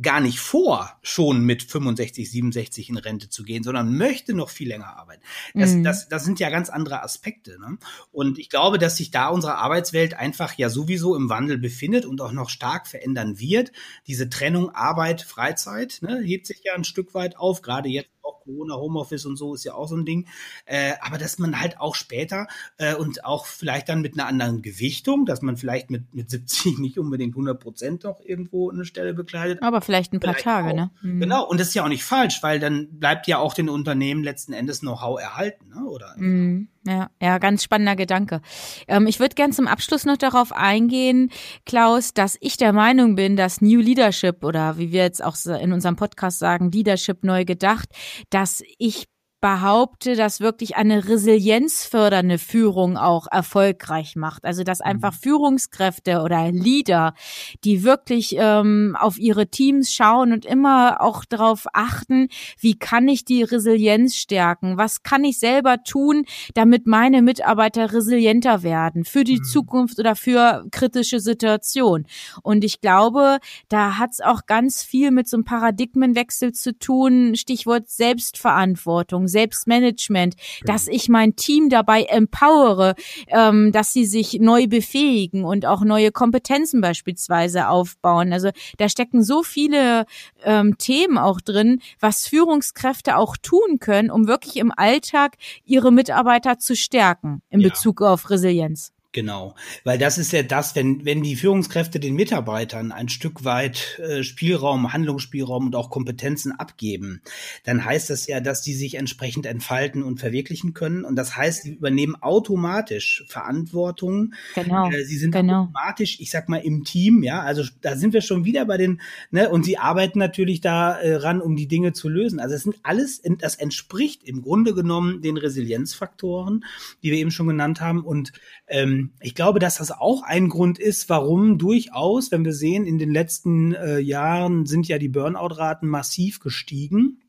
gar 0.00 0.20
nicht 0.20 0.40
vor, 0.40 0.98
schon 1.02 1.44
mit 1.44 1.62
65, 1.62 2.30
67 2.30 2.90
in 2.90 2.98
Rente 2.98 3.28
zu 3.30 3.44
gehen, 3.44 3.62
sondern 3.62 3.96
möchte 3.96 4.34
noch 4.34 4.50
viel 4.50 4.68
länger 4.68 4.98
arbeiten. 4.98 5.22
Das, 5.54 5.72
mhm. 5.72 5.84
das, 5.84 6.08
das 6.08 6.24
sind 6.24 6.38
ja 6.38 6.50
ganz 6.50 6.68
andere 6.68 7.02
Aspekte. 7.02 7.58
Ne? 7.58 7.78
Und 8.12 8.38
ich 8.38 8.50
glaube, 8.50 8.78
dass 8.78 8.96
sich 8.96 9.10
da 9.10 9.28
unsere 9.28 9.56
Arbeitswelt 9.56 10.14
einfach 10.14 10.52
ja 10.54 10.68
sowieso 10.68 11.16
im 11.16 11.30
Wandel 11.30 11.58
befindet 11.58 12.04
und 12.04 12.20
auch 12.20 12.32
noch 12.32 12.50
stark 12.50 12.86
verändern 12.86 13.38
wird. 13.38 13.72
Diese 14.06 14.28
Trennung 14.28 14.70
Arbeit, 14.70 15.22
Freizeit 15.22 15.98
ne, 16.02 16.20
hebt 16.22 16.46
sich 16.46 16.62
ja 16.64 16.74
ein 16.74 16.84
Stück 16.84 17.14
weit 17.14 17.36
auf, 17.36 17.62
gerade 17.62 17.88
jetzt 17.88 18.10
auch 18.26 18.40
Corona, 18.40 18.74
Homeoffice 18.74 19.26
und 19.26 19.36
so 19.36 19.54
ist 19.54 19.64
ja 19.64 19.74
auch 19.74 19.88
so 19.88 19.96
ein 19.96 20.04
Ding. 20.04 20.26
Äh, 20.64 20.94
aber 21.00 21.18
dass 21.18 21.38
man 21.38 21.60
halt 21.60 21.80
auch 21.80 21.94
später 21.94 22.46
äh, 22.78 22.94
und 22.94 23.24
auch 23.24 23.46
vielleicht 23.46 23.88
dann 23.88 24.02
mit 24.02 24.14
einer 24.14 24.26
anderen 24.26 24.62
Gewichtung, 24.62 25.26
dass 25.26 25.42
man 25.42 25.56
vielleicht 25.56 25.90
mit, 25.90 26.14
mit 26.14 26.30
70 26.30 26.78
nicht 26.78 26.98
unbedingt 26.98 27.34
100 27.34 27.58
Prozent 27.58 28.04
doch 28.04 28.20
irgendwo 28.20 28.70
eine 28.70 28.84
Stelle 28.84 29.14
bekleidet. 29.14 29.62
Aber 29.62 29.80
vielleicht 29.80 30.12
ein 30.12 30.20
paar 30.20 30.34
vielleicht 30.34 30.44
Tage, 30.44 30.70
auch. 30.70 30.74
ne? 30.74 30.90
Mhm. 31.02 31.20
Genau. 31.20 31.48
Und 31.48 31.60
das 31.60 31.68
ist 31.68 31.74
ja 31.74 31.84
auch 31.84 31.88
nicht 31.88 32.04
falsch, 32.04 32.42
weil 32.42 32.60
dann 32.60 32.88
bleibt 32.98 33.26
ja 33.26 33.38
auch 33.38 33.54
den 33.54 33.68
Unternehmen 33.68 34.22
letzten 34.24 34.52
Endes 34.52 34.80
Know-how 34.80 35.20
erhalten, 35.20 35.68
ne? 35.68 35.84
oder? 35.86 36.14
Mhm. 36.16 36.68
Ja, 36.86 37.10
ja, 37.20 37.38
ganz 37.38 37.64
spannender 37.64 37.96
Gedanke. 37.96 38.40
Ähm, 38.86 39.08
ich 39.08 39.18
würde 39.18 39.34
gern 39.34 39.52
zum 39.52 39.66
Abschluss 39.66 40.04
noch 40.04 40.16
darauf 40.16 40.52
eingehen, 40.52 41.30
Klaus, 41.64 42.14
dass 42.14 42.38
ich 42.40 42.56
der 42.56 42.72
Meinung 42.72 43.16
bin, 43.16 43.36
dass 43.36 43.60
New 43.60 43.80
Leadership 43.80 44.44
oder 44.44 44.78
wie 44.78 44.92
wir 44.92 45.02
jetzt 45.02 45.22
auch 45.22 45.34
in 45.60 45.72
unserem 45.72 45.96
Podcast 45.96 46.38
sagen, 46.38 46.70
Leadership 46.70 47.24
neu 47.24 47.44
gedacht, 47.44 47.88
dass 48.30 48.62
ich 48.78 49.06
behaupte, 49.46 50.16
dass 50.16 50.40
wirklich 50.40 50.74
eine 50.74 51.08
resilienzfördernde 51.08 52.36
Führung 52.36 52.96
auch 52.96 53.28
erfolgreich 53.30 54.16
macht. 54.16 54.44
Also 54.44 54.64
dass 54.64 54.80
mhm. 54.80 54.86
einfach 54.86 55.14
Führungskräfte 55.14 56.22
oder 56.22 56.50
Leader, 56.50 57.14
die 57.62 57.84
wirklich 57.84 58.34
ähm, 58.36 58.96
auf 58.98 59.18
ihre 59.18 59.46
Teams 59.46 59.92
schauen 59.92 60.32
und 60.32 60.44
immer 60.44 61.00
auch 61.00 61.24
darauf 61.24 61.66
achten, 61.72 62.26
wie 62.58 62.76
kann 62.76 63.06
ich 63.06 63.24
die 63.24 63.44
Resilienz 63.44 64.16
stärken? 64.16 64.78
Was 64.78 65.04
kann 65.04 65.22
ich 65.22 65.38
selber 65.38 65.80
tun, 65.84 66.24
damit 66.54 66.88
meine 66.88 67.22
Mitarbeiter 67.22 67.92
resilienter 67.92 68.64
werden 68.64 69.04
für 69.04 69.22
die 69.22 69.38
mhm. 69.38 69.44
Zukunft 69.44 70.00
oder 70.00 70.16
für 70.16 70.66
kritische 70.72 71.20
Situationen? 71.20 72.08
Und 72.42 72.64
ich 72.64 72.80
glaube, 72.80 73.38
da 73.68 73.96
hat 73.96 74.10
es 74.10 74.20
auch 74.20 74.46
ganz 74.46 74.82
viel 74.82 75.12
mit 75.12 75.28
so 75.28 75.36
einem 75.36 75.44
Paradigmenwechsel 75.44 76.50
zu 76.50 76.76
tun. 76.76 77.36
Stichwort 77.36 77.88
Selbstverantwortung 77.88 79.28
Selbstmanagement, 79.36 80.34
genau. 80.36 80.72
dass 80.72 80.88
ich 80.88 81.10
mein 81.10 81.36
Team 81.36 81.68
dabei 81.68 82.04
empowere, 82.04 82.94
ähm, 83.28 83.70
dass 83.70 83.92
sie 83.92 84.06
sich 84.06 84.38
neu 84.40 84.66
befähigen 84.66 85.44
und 85.44 85.66
auch 85.66 85.82
neue 85.82 86.10
Kompetenzen 86.10 86.80
beispielsweise 86.80 87.68
aufbauen. 87.68 88.32
Also 88.32 88.50
da 88.78 88.88
stecken 88.88 89.22
so 89.22 89.42
viele 89.42 90.06
ähm, 90.42 90.78
Themen 90.78 91.18
auch 91.18 91.42
drin, 91.42 91.80
was 92.00 92.26
Führungskräfte 92.26 93.18
auch 93.18 93.36
tun 93.36 93.78
können, 93.78 94.10
um 94.10 94.26
wirklich 94.26 94.56
im 94.56 94.72
Alltag 94.74 95.36
ihre 95.64 95.92
Mitarbeiter 95.92 96.58
zu 96.58 96.74
stärken 96.74 97.42
in 97.50 97.60
ja. 97.60 97.68
Bezug 97.68 98.00
auf 98.00 98.30
Resilienz. 98.30 98.95
Genau, 99.16 99.54
weil 99.82 99.96
das 99.96 100.18
ist 100.18 100.30
ja 100.32 100.42
das, 100.42 100.76
wenn, 100.76 101.06
wenn 101.06 101.22
die 101.22 101.36
Führungskräfte 101.36 101.98
den 101.98 102.16
Mitarbeitern 102.16 102.92
ein 102.92 103.08
Stück 103.08 103.46
weit 103.46 103.98
äh, 103.98 104.22
Spielraum, 104.22 104.92
Handlungsspielraum 104.92 105.64
und 105.64 105.74
auch 105.74 105.88
Kompetenzen 105.88 106.52
abgeben, 106.52 107.22
dann 107.64 107.82
heißt 107.82 108.10
das 108.10 108.26
ja, 108.26 108.40
dass 108.40 108.60
die 108.60 108.74
sich 108.74 108.96
entsprechend 108.96 109.46
entfalten 109.46 110.02
und 110.02 110.20
verwirklichen 110.20 110.74
können. 110.74 111.02
Und 111.02 111.16
das 111.16 111.34
heißt, 111.34 111.62
sie 111.62 111.72
übernehmen 111.72 112.14
automatisch 112.16 113.24
Verantwortung. 113.26 114.34
Genau. 114.54 114.90
Äh, 114.90 115.04
sie 115.04 115.16
sind 115.16 115.30
genau. 115.30 115.62
automatisch, 115.62 116.20
ich 116.20 116.30
sag 116.30 116.50
mal, 116.50 116.58
im 116.58 116.84
Team, 116.84 117.22
ja. 117.22 117.40
Also 117.40 117.62
da 117.80 117.96
sind 117.96 118.12
wir 118.12 118.20
schon 118.20 118.44
wieder 118.44 118.66
bei 118.66 118.76
den, 118.76 119.00
ne, 119.30 119.48
und 119.48 119.64
sie 119.64 119.78
arbeiten 119.78 120.18
natürlich 120.18 120.60
daran, 120.60 121.40
äh, 121.40 121.42
um 121.42 121.56
die 121.56 121.68
Dinge 121.68 121.94
zu 121.94 122.10
lösen. 122.10 122.38
Also 122.38 122.54
es 122.54 122.64
sind 122.64 122.76
alles, 122.82 123.22
das 123.38 123.54
entspricht 123.54 124.24
im 124.24 124.42
Grunde 124.42 124.74
genommen 124.74 125.22
den 125.22 125.38
Resilienzfaktoren, 125.38 126.66
die 127.02 127.12
wir 127.12 127.18
eben 127.18 127.30
schon 127.30 127.48
genannt 127.48 127.80
haben. 127.80 128.04
Und 128.04 128.32
ähm, 128.66 129.05
ich 129.20 129.34
glaube, 129.34 129.58
dass 129.58 129.78
das 129.78 129.90
auch 129.90 130.22
ein 130.22 130.48
Grund 130.48 130.78
ist, 130.78 131.08
warum 131.08 131.58
durchaus, 131.58 132.30
wenn 132.30 132.44
wir 132.44 132.52
sehen, 132.52 132.86
in 132.86 132.98
den 132.98 133.12
letzten 133.12 133.74
äh, 133.74 133.98
Jahren 133.98 134.66
sind 134.66 134.88
ja 134.88 134.98
die 134.98 135.08
Burnout-Raten 135.08 135.86
massiv 135.88 136.40
gestiegen. 136.40 137.22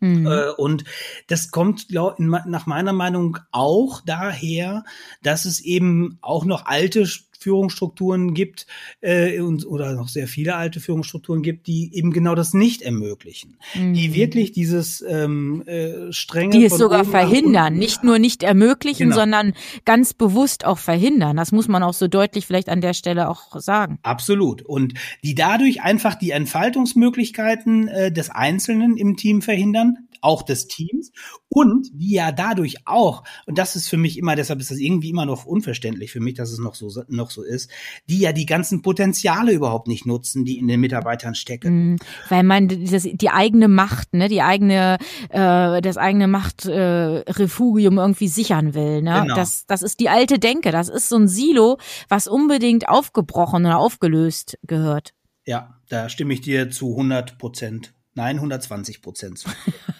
Mhm. 0.00 0.26
Äh, 0.26 0.50
und 0.50 0.84
das 1.28 1.50
kommt 1.50 1.88
glaub, 1.88 2.18
nach 2.18 2.66
meiner 2.66 2.92
Meinung 2.92 3.38
auch 3.52 4.00
daher, 4.04 4.84
dass 5.22 5.44
es 5.44 5.60
eben 5.60 6.18
auch 6.20 6.44
noch 6.44 6.66
alte 6.66 7.06
Führungsstrukturen 7.44 8.32
gibt 8.32 8.66
äh, 9.02 9.38
und, 9.40 9.66
oder 9.66 9.92
noch 9.92 10.08
sehr 10.08 10.26
viele 10.26 10.56
alte 10.56 10.80
Führungsstrukturen 10.80 11.42
gibt, 11.42 11.66
die 11.66 11.94
eben 11.94 12.10
genau 12.10 12.34
das 12.34 12.54
nicht 12.54 12.80
ermöglichen. 12.80 13.58
Mhm. 13.74 13.92
Die 13.92 14.14
wirklich 14.14 14.52
dieses 14.52 15.04
ähm, 15.06 15.62
äh, 15.66 16.10
strenge. 16.10 16.58
Die 16.58 16.64
es 16.64 16.78
sogar 16.78 17.04
verhindern, 17.04 17.74
nicht 17.74 18.02
nur 18.02 18.18
nicht 18.18 18.42
ermöglichen, 18.42 19.10
genau. 19.10 19.20
sondern 19.20 19.52
ganz 19.84 20.14
bewusst 20.14 20.64
auch 20.64 20.78
verhindern. 20.78 21.36
Das 21.36 21.52
muss 21.52 21.68
man 21.68 21.82
auch 21.82 21.92
so 21.92 22.08
deutlich 22.08 22.46
vielleicht 22.46 22.70
an 22.70 22.80
der 22.80 22.94
Stelle 22.94 23.28
auch 23.28 23.60
sagen. 23.60 23.98
Absolut. 24.02 24.62
Und 24.62 24.94
die 25.22 25.34
dadurch 25.34 25.82
einfach 25.82 26.14
die 26.14 26.30
Entfaltungsmöglichkeiten 26.30 27.88
äh, 27.88 28.10
des 28.10 28.30
Einzelnen 28.30 28.96
im 28.96 29.18
Team 29.18 29.42
verhindern, 29.42 29.98
auch 30.24 30.42
des 30.42 30.66
Teams 30.66 31.12
und 31.48 31.88
die 31.92 32.14
ja 32.14 32.32
dadurch 32.32 32.86
auch, 32.86 33.22
und 33.46 33.58
das 33.58 33.76
ist 33.76 33.88
für 33.88 33.96
mich 33.96 34.18
immer, 34.18 34.34
deshalb 34.36 34.60
ist 34.60 34.70
das 34.70 34.78
irgendwie 34.78 35.10
immer 35.10 35.26
noch 35.26 35.44
unverständlich 35.44 36.10
für 36.10 36.20
mich, 36.20 36.34
dass 36.34 36.50
es 36.50 36.58
noch 36.58 36.74
so, 36.74 36.90
noch 37.08 37.30
so 37.30 37.42
ist, 37.42 37.70
die 38.08 38.18
ja 38.18 38.32
die 38.32 38.46
ganzen 38.46 38.82
Potenziale 38.82 39.52
überhaupt 39.52 39.86
nicht 39.86 40.06
nutzen, 40.06 40.44
die 40.44 40.58
in 40.58 40.66
den 40.66 40.80
Mitarbeitern 40.80 41.34
stecken. 41.34 41.92
Mhm, 41.92 41.96
weil 42.28 42.42
man 42.42 42.68
das, 42.68 43.04
die 43.04 43.30
eigene 43.30 43.68
Macht, 43.68 44.14
ne, 44.14 44.28
die 44.28 44.42
eigene, 44.42 44.98
äh, 45.28 45.80
das 45.80 45.96
eigene 45.96 46.26
Machtrefugium 46.26 47.98
äh, 47.98 48.00
irgendwie 48.00 48.28
sichern 48.28 48.74
will. 48.74 49.02
Ne? 49.02 49.20
Genau. 49.22 49.36
Das, 49.36 49.66
das 49.66 49.82
ist 49.82 50.00
die 50.00 50.08
alte 50.08 50.38
Denke, 50.38 50.72
das 50.72 50.88
ist 50.88 51.08
so 51.08 51.16
ein 51.16 51.28
Silo, 51.28 51.78
was 52.08 52.26
unbedingt 52.26 52.88
aufgebrochen 52.88 53.64
oder 53.66 53.78
aufgelöst 53.78 54.58
gehört. 54.62 55.14
Ja, 55.46 55.78
da 55.88 56.08
stimme 56.08 56.34
ich 56.34 56.40
dir 56.40 56.70
zu 56.70 56.90
100 56.90 57.38
Prozent 57.38 57.94
Nein, 58.16 58.36
120 58.36 59.02
Prozent. 59.02 59.44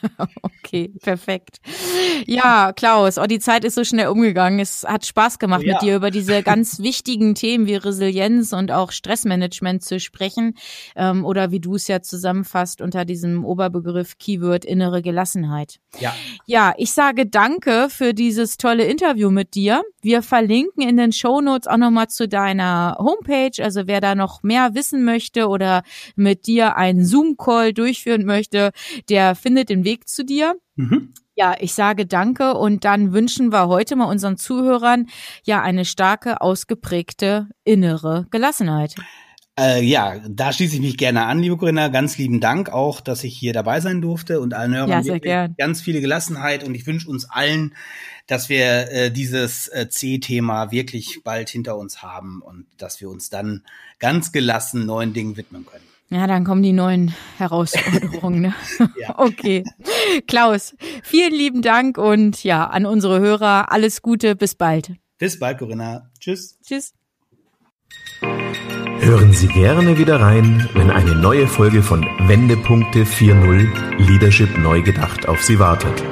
okay, 0.43 0.93
perfekt. 1.03 1.61
Ja, 2.27 2.73
Klaus, 2.73 3.19
oh, 3.19 3.27
die 3.27 3.41
Zeit 3.41 3.65
ist 3.65 3.75
so 3.75 3.83
schnell 3.83 4.07
umgegangen. 4.07 4.61
Es 4.61 4.85
hat 4.87 5.05
Spaß 5.05 5.41
gemacht, 5.41 5.65
ja. 5.65 5.73
mit 5.73 5.83
dir 5.83 5.97
über 5.97 6.13
diese 6.13 6.43
ganz 6.45 6.79
wichtigen 6.79 7.35
Themen 7.35 7.67
wie 7.67 7.75
Resilienz 7.75 8.53
und 8.53 8.71
auch 8.71 8.93
Stressmanagement 8.93 9.83
zu 9.83 9.99
sprechen. 9.99 10.55
Ähm, 10.95 11.25
oder 11.25 11.51
wie 11.51 11.59
du 11.59 11.75
es 11.75 11.89
ja 11.89 12.03
zusammenfasst 12.03 12.81
unter 12.81 13.05
diesem 13.05 13.45
Oberbegriff 13.45 14.17
Keyword 14.19 14.65
innere 14.65 15.03
Gelassenheit. 15.03 15.81
Ja. 15.99 16.15
Ja, 16.47 16.73
ich 16.77 16.93
sage 16.93 17.27
danke 17.27 17.89
für 17.91 18.15
dieses 18.15 18.59
tolle 18.59 18.85
Interview 18.85 19.31
mit 19.31 19.55
dir. 19.55 19.83
Wir 20.03 20.23
verlinken 20.23 20.87
in 20.87 20.97
den 20.97 21.13
Show 21.13 21.41
Notes 21.41 21.67
auch 21.67 21.79
nochmal 21.79 22.09
zu 22.09 22.29
deiner 22.29 22.97
Homepage. 23.01 23.63
Also 23.63 23.87
wer 23.87 24.01
da 24.01 24.15
noch 24.15 24.43
mehr 24.43 24.75
wissen 24.75 25.05
möchte 25.05 25.49
oder 25.49 25.83
mit 26.15 26.47
dir 26.47 26.77
einen 26.77 27.05
Zoom-Call 27.05 27.73
durchführen 28.05 28.25
möchte, 28.25 28.73
der 29.09 29.35
findet 29.35 29.69
den 29.69 29.85
Weg 29.85 30.09
zu 30.09 30.25
dir. 30.25 30.55
Mhm. 30.77 31.15
Ja, 31.37 31.57
ich 31.59 31.75
sage 31.75 32.07
danke 32.07 32.55
und 32.55 32.85
dann 32.85 33.13
wünschen 33.13 33.51
wir 33.51 33.67
heute 33.67 33.97
mal 33.97 34.05
unseren 34.05 34.37
Zuhörern 34.37 35.09
ja 35.43 35.63
eine 35.63 35.85
starke, 35.85 36.41
ausgeprägte 36.41 37.49
innere 37.65 38.27
Gelassenheit. 38.31 38.95
Äh, 39.59 39.85
ja, 39.85 40.21
da 40.29 40.53
schließe 40.53 40.77
ich 40.77 40.81
mich 40.81 40.97
gerne 40.97 41.27
an, 41.27 41.39
liebe 41.39 41.57
Corinna. 41.57 41.89
Ganz 41.89 42.19
lieben 42.19 42.41
Dank 42.41 42.71
auch, 42.71 43.01
dass 43.01 43.23
ich 43.25 43.37
hier 43.37 43.53
dabei 43.53 43.81
sein 43.81 44.01
durfte 44.01 44.41
und 44.41 44.53
allen 44.55 44.75
Hörern 44.75 45.21
ja, 45.23 45.47
ganz 45.49 45.81
viele 45.81 46.01
Gelassenheit 46.01 46.65
und 46.65 46.75
ich 46.75 46.87
wünsche 46.87 47.09
uns 47.09 47.29
allen, 47.29 47.75
dass 48.27 48.49
wir 48.49 48.91
äh, 48.91 49.11
dieses 49.11 49.69
äh, 49.69 49.89
C-Thema 49.89 50.71
wirklich 50.71 51.21
bald 51.25 51.51
hinter 51.51 51.77
uns 51.77 52.03
haben 52.03 52.43
und 52.43 52.67
dass 52.79 53.01
wir 53.01 53.09
uns 53.09 53.29
dann 53.29 53.63
ganz 53.99 54.33
gelassen 54.33 54.87
neuen 54.87 55.13
Dingen 55.13 55.37
widmen 55.37 55.67
können. 55.67 55.94
Ja, 56.11 56.27
dann 56.27 56.45
kommen 56.45 56.63
die 56.63 56.73
neuen 56.73 57.15
Herausforderungen. 57.39 58.41
Ne? 58.41 58.55
ja. 59.01 59.19
Okay. 59.19 59.65
Klaus, 60.27 60.75
vielen 61.03 61.33
lieben 61.33 61.63
Dank 61.63 61.99
und 61.99 62.45
ja, 62.45 62.67
an 62.67 62.87
unsere 62.87 63.21
Hörer 63.21 63.73
alles 63.73 64.03
Gute, 64.03 64.37
bis 64.37 64.55
bald. 64.55 64.93
Bis 65.19 65.39
bald, 65.39 65.59
Corinna. 65.59 66.11
Tschüss. 66.21 66.59
Tschüss. 66.63 66.93
Hören 69.01 69.33
Sie 69.33 69.49
gerne 69.49 69.99
wieder 69.99 70.21
rein, 70.21 70.69
wenn 70.75 70.91
eine 70.91 71.15
neue 71.15 71.47
Folge 71.47 71.83
von 71.83 72.03
Wendepunkte 72.27 73.05
4.0 73.05 73.99
Leadership 73.99 74.57
neu 74.59 74.83
gedacht 74.83 75.29
auf 75.29 75.43
Sie 75.43 75.59
wartet. 75.59 76.03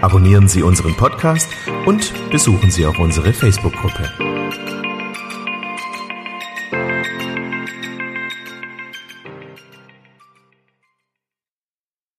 Abonnieren 0.00 0.46
Sie 0.46 0.62
unseren 0.62 0.94
Podcast 0.94 1.48
und 1.86 2.12
besuchen 2.30 2.70
Sie 2.70 2.86
auch 2.86 2.98
unsere 2.98 3.32
Facebook-Gruppe. 3.32 4.37